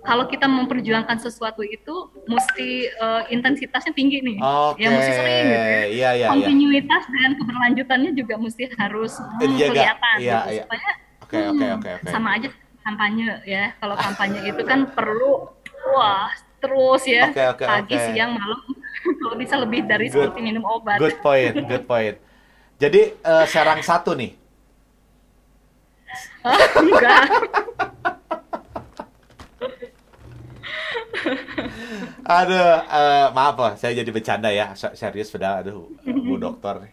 kalau 0.06 0.24
kita 0.24 0.46
memperjuangkan 0.46 1.18
sesuatu 1.18 1.60
itu 1.60 1.94
mesti 2.24 2.68
eh, 2.88 3.22
intensitasnya 3.28 3.90
tinggi 3.90 4.22
nih. 4.22 4.38
Oke. 4.38 4.80
Ya 4.80 4.88
mesti 4.88 5.12
sering 5.12 5.42
gitu 5.42 5.50
ya 5.50 5.66
Iya, 5.66 5.82
iya, 5.90 6.08
iya. 6.14 6.26
kontinuitas 6.30 7.02
dan 7.10 7.30
keberlanjutannya 7.34 8.10
juga 8.14 8.34
mesti 8.38 8.70
harus 8.72 9.18
hmm, 9.18 9.40
Dijaga. 9.42 9.68
kelihatan 9.74 10.16
Iya, 10.16 10.38
gitu, 10.38 10.50
iya. 10.54 10.62
supaya 10.64 10.90
Oke, 11.20 11.38
oke, 11.42 11.58
hmm, 11.58 11.76
oke, 11.76 11.90
oke. 11.98 12.08
sama 12.08 12.28
aja 12.38 12.48
kampanye 12.80 13.26
ya 13.42 13.74
kalau 13.76 13.98
kampanye 13.98 14.46
itu 14.46 14.62
kan 14.62 14.86
perlu 14.86 15.50
wah 15.90 16.30
terus 16.56 17.02
ya 17.02 17.26
Oke, 17.28 17.42
oke, 17.50 17.64
pagi 17.66 17.98
oke. 17.98 18.06
siang 18.08 18.38
malam 18.38 18.62
kalau 19.20 19.34
bisa 19.34 19.54
lebih 19.58 19.84
dari 19.84 20.06
Good. 20.06 20.30
seperti 20.30 20.38
minum 20.40 20.62
obat 20.62 20.96
Good 20.96 21.18
point, 21.18 21.54
good 21.66 21.82
point. 21.84 22.14
Jadi 22.78 23.10
eh, 23.10 23.46
serang 23.46 23.82
satu 23.82 24.14
nih. 24.14 24.30
enggak 26.78 27.26
Aduh, 32.38 32.56
eh, 32.82 33.26
maaf 33.30 33.56
lah, 33.56 33.72
saya 33.74 33.92
jadi 33.94 34.10
bercanda 34.10 34.50
ya. 34.50 34.74
Se- 34.74 34.94
Serius 34.94 35.30
sudah, 35.30 35.62
aduh, 35.62 35.86
Bu 36.02 36.36
Dokter. 36.36 36.90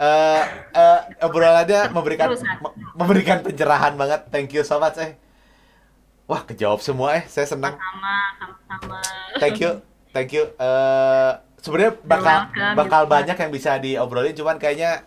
Eh, 0.00 0.42
eh, 0.72 1.00
obrolannya 1.20 1.92
memberikan 1.92 2.32
me- 2.32 2.74
memberikan 2.96 3.38
pencerahan 3.40 3.94
banget. 3.94 4.20
Thank 4.28 4.52
you 4.52 4.62
so 4.62 4.78
much, 4.78 4.96
eh. 4.96 5.14
Wah, 6.24 6.42
kejawab 6.42 6.80
semua, 6.80 7.18
eh. 7.18 7.24
Saya 7.26 7.44
senang. 7.44 7.74
sama 7.74 8.14
sama 8.66 8.98
Thank 9.36 9.58
you, 9.58 9.82
thank 10.10 10.30
you. 10.30 10.46
Eh, 10.48 11.30
sebenarnya 11.58 11.92
bakal 12.00 12.36
welcome, 12.48 12.74
bakal 12.76 13.02
banyak 13.06 13.36
yang 13.36 13.50
bisa 13.50 13.70
diobrolin, 13.76 14.32
cuman 14.32 14.56
kayaknya 14.56 15.04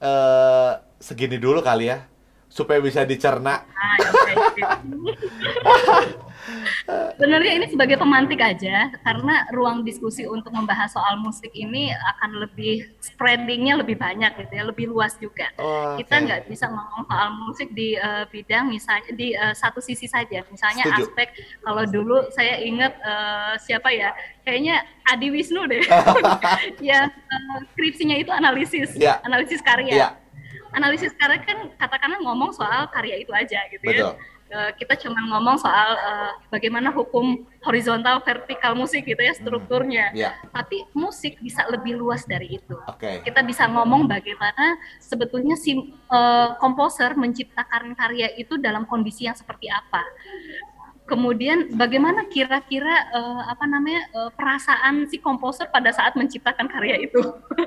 eh 0.00 0.70
segini 0.96 1.36
dulu 1.36 1.60
kali 1.60 1.92
ya. 1.92 2.08
Supaya 2.50 2.82
bisa 2.82 3.06
dicerna. 3.06 3.62
Ah, 3.70 3.96
oke. 4.10 4.32
Sebenarnya 7.14 7.52
ini 7.62 7.66
sebagai 7.70 7.94
pemantik 7.94 8.40
aja, 8.42 8.90
karena 9.06 9.46
ruang 9.54 9.86
diskusi 9.86 10.26
untuk 10.26 10.50
membahas 10.50 10.90
soal 10.90 11.20
musik 11.20 11.52
ini 11.54 11.92
akan 12.16 12.42
lebih 12.42 12.90
spreadingnya 12.98 13.78
lebih 13.78 13.94
banyak 13.94 14.34
gitu 14.34 14.52
ya, 14.58 14.64
lebih 14.66 14.90
luas 14.90 15.14
juga. 15.20 15.46
Oh, 15.60 15.94
Kita 15.94 16.18
oke. 16.18 16.24
nggak 16.26 16.40
bisa 16.50 16.66
ngomong 16.66 17.06
soal 17.06 17.28
musik 17.46 17.68
di 17.70 17.94
eh, 17.94 18.24
bidang 18.26 18.72
misalnya 18.72 19.12
di 19.14 19.30
eh, 19.30 19.54
satu 19.54 19.78
sisi 19.78 20.10
saja. 20.10 20.42
Misalnya 20.50 20.90
Setuju. 20.90 21.02
aspek 21.06 21.28
kalau 21.62 21.84
dulu 21.86 22.18
saya 22.34 22.58
ingat 22.58 22.98
eh, 22.98 23.54
siapa 23.62 23.94
ya, 23.94 24.10
kayaknya 24.42 24.82
Adi 25.06 25.28
Wisnu 25.30 25.70
deh, 25.70 25.84
yang 26.82 27.06
eh, 27.06 27.58
skripsinya 27.76 28.16
itu 28.18 28.32
analisis, 28.34 28.90
Iya. 28.96 29.22
analisis 29.22 29.60
karya 29.62 29.92
Iya, 29.92 30.08
analisis 30.74 31.12
karya 31.18 31.42
kan 31.42 31.70
katakanlah 31.76 32.20
ngomong 32.22 32.50
soal 32.54 32.86
karya 32.90 33.20
itu 33.22 33.32
aja 33.34 33.60
gitu 33.70 33.84
betul. 33.84 34.14
ya. 34.14 34.38
Eh, 34.50 34.70
kita 34.82 34.98
cuma 34.98 35.22
ngomong 35.30 35.62
soal 35.62 35.94
eh, 35.94 36.32
bagaimana 36.50 36.90
hukum 36.90 37.46
horizontal 37.62 38.18
vertikal 38.26 38.74
musik 38.74 39.06
gitu 39.06 39.22
ya 39.22 39.30
strukturnya. 39.30 40.10
Iya, 40.10 40.34
Tapi 40.50 40.90
musik 40.90 41.38
bisa 41.38 41.62
lebih 41.70 41.94
luas 41.94 42.26
dari 42.26 42.58
itu. 42.58 42.74
oke. 42.74 43.22
Kita 43.22 43.46
bisa 43.46 43.70
ngomong 43.70 44.10
bagaimana 44.10 44.74
sebetulnya 44.98 45.54
si 45.54 45.94
eh, 45.94 46.48
komposer 46.58 47.14
menciptakan 47.14 47.94
karya 47.94 48.34
itu 48.34 48.58
dalam 48.58 48.90
kondisi 48.90 49.30
yang 49.30 49.38
seperti 49.38 49.70
apa. 49.70 50.02
Kemudian 51.10 51.74
bagaimana 51.74 52.30
kira-kira 52.30 53.10
eh, 53.10 53.42
apa 53.50 53.66
namanya 53.66 54.06
eh, 54.14 54.30
perasaan 54.38 55.10
si 55.10 55.18
komposer 55.18 55.66
pada 55.74 55.90
saat 55.90 56.14
menciptakan 56.14 56.70
karya 56.70 57.10
itu 57.10 57.18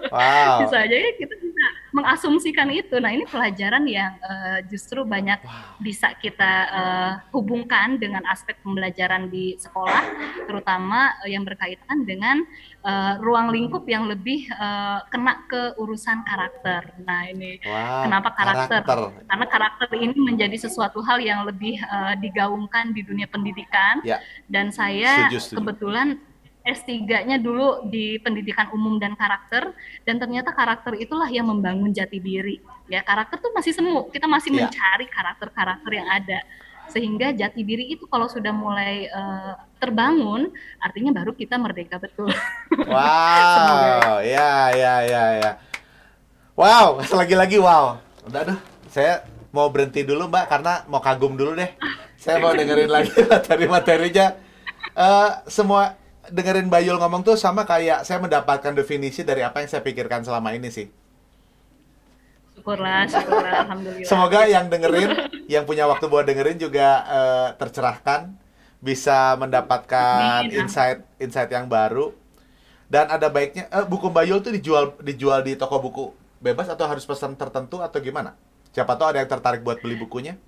Wow. 0.07 0.59
bisa 0.63 0.79
aja 0.79 0.95
ya 0.95 1.11
kita 1.19 1.35
bisa 1.35 1.65
mengasumsikan 1.91 2.71
itu. 2.71 2.95
Nah 3.03 3.11
ini 3.11 3.27
pelajaran 3.27 3.83
yang 3.83 4.15
eh, 4.17 4.59
justru 4.71 5.03
banyak 5.03 5.43
bisa 5.83 6.15
kita 6.17 6.53
eh, 6.71 7.11
hubungkan 7.35 7.99
dengan 7.99 8.23
aspek 8.31 8.55
pembelajaran 8.63 9.27
di 9.27 9.59
sekolah, 9.59 10.03
terutama 10.47 11.13
yang 11.27 11.43
berkaitan 11.43 12.07
dengan 12.07 12.47
eh, 12.83 13.13
ruang 13.19 13.47
lingkup 13.49 13.83
yang 13.85 14.05
lebih 14.05 14.43
eh, 14.45 14.99
kena 15.07 15.47
ke 15.47 15.75
urusan 15.75 16.21
karakter. 16.23 16.93
Nah 17.01 17.27
ini 17.27 17.57
Wow. 17.63 18.03
Kenapa 18.05 18.29
karakter? 18.33 18.79
Karakter. 18.83 19.23
karena 19.25 19.45
karakter 19.47 19.87
ini 19.95 20.15
menjadi 20.15 20.57
sesuatu 20.59 20.99
hal 21.01 21.19
yang 21.19 21.43
lebih 21.43 21.79
eh, 21.79 22.13
digaungkan 22.19 22.91
di 22.91 23.01
dunia 23.01 23.25
pendidikan 23.25 24.03
Ya. 24.03 24.19
dan 24.45 24.69
saya 24.69 25.27
Setuju, 25.31 25.39
setuju. 25.39 25.57
kebetulan 25.59 26.07
S3-nya 26.63 27.43
dulu 27.43 27.91
di 27.91 28.15
pendidikan 28.23 28.71
umum 28.71 28.95
dan 28.95 29.19
karakter 29.19 29.75
dan 30.07 30.15
ternyata 30.15 30.55
karakter 30.55 30.95
itulah 30.95 31.27
yang 31.27 31.51
membangun 31.51 31.91
jati 31.91 32.23
diri. 32.23 32.63
Ya, 32.87 33.03
karakter 33.03 33.35
tuh 33.35 33.51
masih 33.51 33.75
semu, 33.75 34.07
kita 34.07 34.31
masih 34.31 34.55
Ya. 34.55 34.71
mencari 34.71 35.11
karakter-karakter 35.11 35.91
yang 35.91 36.07
ada. 36.07 36.39
Sehingga 36.91 37.31
jati 37.31 37.61
diri 37.63 37.95
itu 37.95 38.05
kalau 38.07 38.27
sudah 38.27 38.51
mulai 38.51 39.07
eh, 39.07 39.53
terbangun, 39.79 40.51
artinya 40.79 41.11
baru 41.11 41.31
kita 41.35 41.59
merdeka 41.59 41.99
betul. 41.99 42.31
Wow, 42.87 44.23
ya, 44.35 44.71
ya, 44.71 44.95
ya, 45.03 45.25
ya. 45.39 45.51
Wow, 46.53 47.01
lagi-lagi 47.01 47.57
wow. 47.57 47.97
Udah, 48.29 48.41
aduh, 48.47 48.59
saya 48.87 49.25
mau 49.53 49.69
berhenti 49.69 50.01
dulu 50.05 50.29
Mbak 50.29 50.45
karena 50.49 50.73
mau 50.89 51.01
kagum 51.01 51.35
dulu 51.37 51.53
deh. 51.57 51.69
Saya 52.17 52.39
mau 52.39 52.55
dengerin 52.55 52.89
lagi 52.89 53.13
materi-materinya. 53.31 54.27
Eh, 54.93 55.29
semua 55.49 55.97
dengerin 56.31 56.71
Bayul 56.71 56.95
ngomong 57.01 57.25
tuh 57.25 57.35
sama 57.35 57.67
kayak 57.67 58.07
saya 58.07 58.21
mendapatkan 58.23 58.71
definisi 58.71 59.27
dari 59.27 59.43
apa 59.43 59.59
yang 59.59 59.69
saya 59.69 59.83
pikirkan 59.83 60.23
selama 60.23 60.55
ini 60.55 60.71
sih. 60.71 60.87
Syukurlah, 62.63 63.03
syukurlah, 63.11 63.53
alhamdulillah. 63.67 64.07
Semoga 64.07 64.39
yang 64.47 64.71
dengerin, 64.71 65.09
yang 65.51 65.67
punya 65.67 65.83
waktu 65.83 66.07
buat 66.07 66.23
dengerin 66.23 66.55
juga 66.55 67.03
eh, 67.03 67.49
tercerahkan, 67.59 68.31
bisa 68.79 69.35
mendapatkan 69.35 70.47
insight 70.47 71.03
insight 71.19 71.51
yang 71.51 71.67
baru. 71.67 72.15
Dan 72.87 73.11
ada 73.11 73.27
baiknya 73.27 73.67
eh, 73.67 73.83
buku 73.83 74.07
Bayul 74.07 74.39
tuh 74.39 74.55
dijual 74.55 74.95
dijual 75.03 75.43
di 75.43 75.59
toko 75.59 75.83
buku 75.83 76.15
bebas 76.39 76.71
atau 76.71 76.87
harus 76.87 77.03
pesan 77.03 77.35
tertentu 77.35 77.83
atau 77.83 77.99
gimana? 77.99 78.39
Siapa 78.71 78.95
tahu 78.95 79.11
ada 79.11 79.19
yang 79.19 79.27
tertarik 79.27 79.59
buat 79.59 79.83
beli 79.83 79.99
bukunya? 79.99 80.39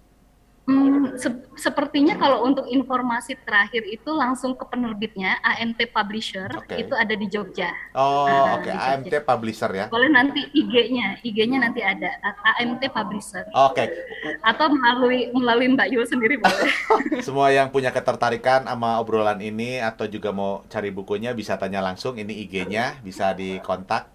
Hmm, 0.66 1.14
se- 1.22 1.46
sepertinya 1.54 2.18
kalau 2.18 2.42
untuk 2.42 2.66
informasi 2.66 3.38
terakhir 3.46 3.86
itu 3.86 4.10
langsung 4.10 4.58
ke 4.58 4.66
penerbitnya 4.66 5.38
AMT 5.46 5.94
Publisher 5.94 6.50
Oke. 6.58 6.82
itu 6.82 6.90
ada 6.98 7.14
di 7.14 7.30
Jogja. 7.30 7.70
Oh, 7.94 8.26
Ah, 8.26 8.58
oke, 8.58 8.66
di 8.66 8.74
AMT. 8.74 9.14
Publisher 9.22 9.70
ya. 9.70 9.86
Boleh 9.94 10.10
nanti 10.10 10.42
IG-nya, 10.42 11.22
IG-nya 11.22 11.62
nanti 11.62 11.86
ada 11.86 12.18
AMT 12.58 12.82
Publisher 12.90 13.46
Oke, 13.54 13.94
atau 14.42 14.74
melalui 14.74 15.30
melalui 15.38 15.70
Mbak 15.70 15.88
Yul 15.94 16.06
sendiri 16.10 16.42
boleh. 16.42 16.70
semua 17.30 17.54
yang 17.54 17.70
punya 17.70 17.94
ketertarikan 17.94 18.66
sama 18.66 18.98
obrolan 18.98 19.38
ini 19.46 19.78
atau 19.78 20.10
juga 20.10 20.34
mau 20.34 20.66
cari 20.66 20.90
bukunya 20.90 21.38
bisa 21.38 21.62
tanya 21.62 21.78
langsung. 21.78 22.18
Ini 22.18 22.34
IG-nya 22.42 23.06
bisa 23.06 23.38
dikontak. 23.38 24.10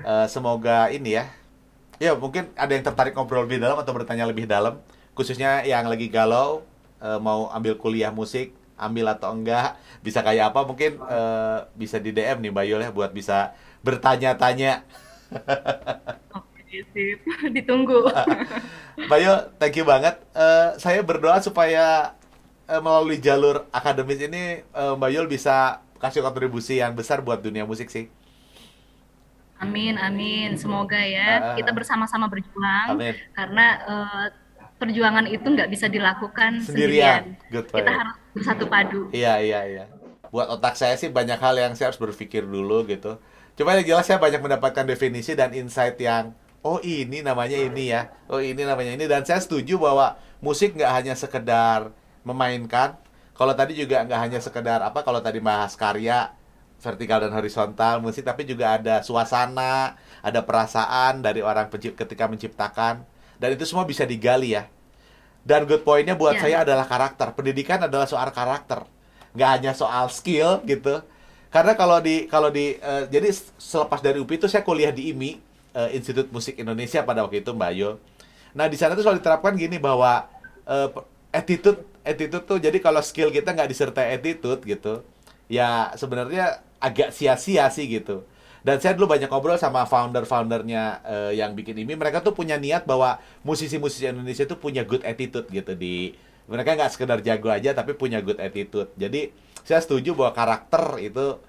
Eh, 0.00 0.26
semoga 0.32 0.88
ini 0.88 1.12
ya. 1.12 1.28
Ya 2.00 2.16
mungkin 2.16 2.48
ada 2.56 2.72
yang 2.72 2.88
tertarik 2.88 3.12
ngobrol 3.12 3.44
lebih 3.44 3.60
dalam 3.60 3.76
atau 3.76 3.92
bertanya 3.92 4.24
lebih 4.24 4.48
dalam. 4.48 4.80
Khususnya 5.18 5.66
yang 5.66 5.90
lagi 5.90 6.06
galau 6.06 6.62
eh, 7.02 7.18
mau 7.18 7.50
ambil 7.50 7.74
kuliah 7.74 8.14
musik, 8.14 8.54
ambil 8.78 9.10
atau 9.10 9.34
enggak, 9.34 9.74
bisa 9.98 10.22
kayak 10.22 10.54
apa 10.54 10.62
mungkin 10.62 10.94
eh, 11.02 11.58
bisa 11.74 11.98
di 11.98 12.14
DM 12.14 12.38
nih 12.38 12.50
Mbak 12.54 12.64
Yul 12.70 12.80
ya 12.86 12.90
buat 12.94 13.10
bisa 13.10 13.50
bertanya-tanya. 13.82 14.86
Oke, 16.32 16.86
sip. 16.94 17.18
Ditunggu. 17.58 18.06
Mbak 19.10 19.18
Yul, 19.18 19.38
thank 19.58 19.74
you 19.74 19.82
banget. 19.82 20.22
Eh, 20.32 20.68
saya 20.78 21.02
berdoa 21.02 21.42
supaya 21.42 22.14
eh, 22.64 22.78
melalui 22.78 23.18
jalur 23.18 23.66
akademis 23.74 24.22
ini 24.22 24.62
eh, 24.62 24.92
Mbak 24.94 25.10
Yul 25.10 25.26
bisa 25.26 25.82
kasih 25.98 26.22
kontribusi 26.22 26.78
yang 26.78 26.94
besar 26.94 27.18
buat 27.18 27.42
dunia 27.42 27.66
musik 27.66 27.90
sih. 27.90 28.06
Amin, 29.58 29.98
amin. 29.98 30.54
Semoga 30.54 30.94
Ah. 30.94 31.02
ya 31.02 31.28
kita 31.58 31.74
bersama-sama 31.74 32.30
berjuang 32.30 32.94
Amin. 32.94 33.18
karena 33.34 33.66
eh, 33.82 34.26
perjuangan 34.78 35.26
itu 35.26 35.44
nggak 35.44 35.68
bisa 35.68 35.90
dilakukan 35.90 36.62
Sendirian. 36.62 37.34
sendirian. 37.36 37.50
Good 37.50 37.66
Kita 37.74 37.92
harus 37.92 38.16
bersatu 38.32 38.64
padu. 38.70 39.00
Iya, 39.10 39.42
iya, 39.42 39.60
iya. 39.66 39.84
Buat 40.30 40.54
otak 40.54 40.78
saya 40.78 40.94
sih 40.94 41.10
banyak 41.10 41.36
hal 41.36 41.58
yang 41.58 41.74
saya 41.74 41.90
harus 41.90 42.00
berpikir 42.00 42.46
dulu 42.46 42.86
gitu. 42.86 43.18
Cuma 43.58 43.74
yang 43.74 43.84
jelas 43.84 44.06
saya 44.06 44.22
banyak 44.22 44.38
mendapatkan 44.38 44.86
definisi 44.86 45.34
dan 45.34 45.50
insight 45.50 45.98
yang 45.98 46.30
oh 46.62 46.78
ini 46.78 47.26
namanya 47.26 47.58
ini 47.58 47.90
ya, 47.90 48.14
oh 48.30 48.38
ini 48.38 48.62
namanya 48.62 48.94
ini 48.94 49.04
dan 49.10 49.26
saya 49.26 49.42
setuju 49.42 49.82
bahwa 49.82 50.14
musik 50.38 50.78
nggak 50.78 50.92
hanya 50.94 51.14
sekedar 51.18 51.90
memainkan. 52.22 52.94
Kalau 53.34 53.54
tadi 53.54 53.74
juga 53.74 54.06
nggak 54.06 54.20
hanya 54.30 54.38
sekedar 54.38 54.82
apa 54.82 55.02
kalau 55.02 55.18
tadi 55.18 55.42
bahas 55.42 55.74
karya 55.74 56.34
vertikal 56.78 57.18
dan 57.18 57.34
horizontal 57.34 57.98
musik 57.98 58.22
tapi 58.22 58.46
juga 58.46 58.78
ada 58.78 59.02
suasana, 59.02 59.98
ada 60.22 60.40
perasaan 60.46 61.26
dari 61.26 61.42
orang 61.42 61.66
ketika 61.74 62.30
menciptakan 62.30 63.02
dan 63.38 63.54
itu 63.54 63.64
semua 63.64 63.86
bisa 63.86 64.02
digali 64.04 64.54
ya. 64.54 64.66
Dan 65.42 65.64
good 65.64 65.80
point-nya 65.80 66.12
buat 66.12 66.36
Ya. 66.36 66.42
saya 66.44 66.56
adalah 66.66 66.84
karakter. 66.84 67.32
Pendidikan 67.32 67.80
adalah 67.80 68.04
soal 68.04 68.28
karakter. 68.34 68.84
Nggak 69.32 69.50
hanya 69.56 69.72
soal 69.72 70.12
skill 70.12 70.60
gitu. 70.68 71.00
Karena 71.48 71.72
kalau 71.72 72.02
di 72.04 72.28
kalau 72.28 72.52
di 72.52 72.76
eh, 72.76 73.04
jadi 73.08 73.32
selepas 73.56 74.04
dari 74.04 74.20
UPI 74.20 74.36
itu 74.44 74.48
saya 74.50 74.60
kuliah 74.60 74.92
di 74.92 75.08
IMI, 75.14 75.40
eh, 75.72 75.96
Institut 75.96 76.28
Musik 76.28 76.60
Indonesia 76.60 77.00
pada 77.00 77.24
waktu 77.24 77.40
itu 77.40 77.56
Mbak 77.56 77.70
Ayu. 77.72 77.96
Nah, 78.52 78.68
di 78.68 78.76
sana 78.76 78.92
tuh 78.92 79.06
selalu 79.06 79.24
diterapkan 79.24 79.56
gini 79.56 79.80
bahwa 79.80 80.28
eh, 80.68 80.88
attitude 81.32 81.80
attitude 82.04 82.44
tuh 82.44 82.58
jadi 82.60 82.76
kalau 82.80 83.00
skill 83.00 83.32
kita 83.32 83.56
nggak 83.56 83.68
disertai 83.72 84.20
attitude 84.20 84.60
gitu, 84.68 85.00
ya 85.48 85.92
sebenarnya 85.96 86.60
agak 86.76 87.16
sia-sia 87.16 87.72
sih 87.72 87.88
gitu. 87.88 88.28
Dan 88.68 88.84
saya 88.84 88.92
dulu 88.92 89.16
banyak 89.16 89.32
ngobrol 89.32 89.56
sama 89.56 89.88
founder-foundernya 89.88 91.00
eh, 91.00 91.32
yang 91.40 91.56
bikin 91.56 91.72
ini. 91.72 91.96
Mereka 91.96 92.20
tuh 92.20 92.36
punya 92.36 92.60
niat 92.60 92.84
bahwa 92.84 93.16
musisi-musisi 93.40 94.12
Indonesia 94.12 94.44
tuh 94.44 94.60
punya 94.60 94.84
good 94.84 95.00
attitude 95.08 95.48
gitu 95.48 95.72
di 95.72 96.12
mereka 96.44 96.76
nggak 96.76 96.92
sekedar 96.92 97.24
jago 97.24 97.48
aja 97.48 97.72
tapi 97.72 97.96
punya 97.96 98.20
good 98.20 98.36
attitude. 98.36 98.92
Jadi 99.00 99.32
saya 99.64 99.80
setuju 99.80 100.12
bahwa 100.12 100.36
karakter 100.36 101.00
itu 101.00 101.40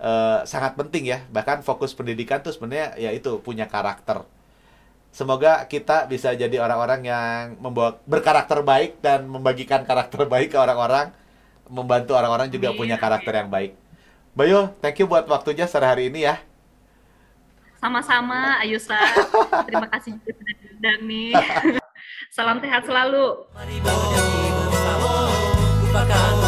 eh, 0.00 0.40
sangat 0.48 0.80
penting 0.80 1.12
ya. 1.12 1.18
Bahkan 1.28 1.60
fokus 1.60 1.92
pendidikan 1.92 2.40
tuh 2.40 2.56
sebenarnya 2.56 2.96
ya 2.96 3.12
itu 3.12 3.36
punya 3.44 3.68
karakter. 3.68 4.24
Semoga 5.12 5.60
kita 5.68 6.08
bisa 6.08 6.32
jadi 6.32 6.56
orang-orang 6.56 7.04
yang 7.04 7.60
membawa 7.60 8.00
berkarakter 8.08 8.64
baik 8.64 9.04
dan 9.04 9.28
membagikan 9.28 9.84
karakter 9.84 10.24
baik 10.32 10.56
ke 10.56 10.58
orang-orang, 10.60 11.12
membantu 11.68 12.16
orang-orang 12.16 12.48
juga 12.48 12.72
punya 12.72 12.96
karakter 12.96 13.44
yang 13.44 13.52
baik. 13.52 13.76
Bayu, 14.36 14.72
thank 14.80 15.00
you 15.00 15.08
buat 15.08 15.28
waktunya 15.28 15.68
sore 15.68 15.84
hari 15.84 16.08
ini 16.08 16.28
ya. 16.28 16.45
Sama-sama 17.86 18.58
Ayusa. 18.58 18.98
Terima 19.62 19.86
kasih 19.86 20.18
juga 20.18 20.34
sudah 20.34 20.54
diundang 20.58 21.00
nih. 21.06 21.30
Salam 22.34 22.58
sehat 22.58 22.82
selalu. 22.82 23.46
Mari 23.54 23.78
bernyanyi 23.78 24.42
bersama 24.58 25.30
Lupakan 25.86 26.45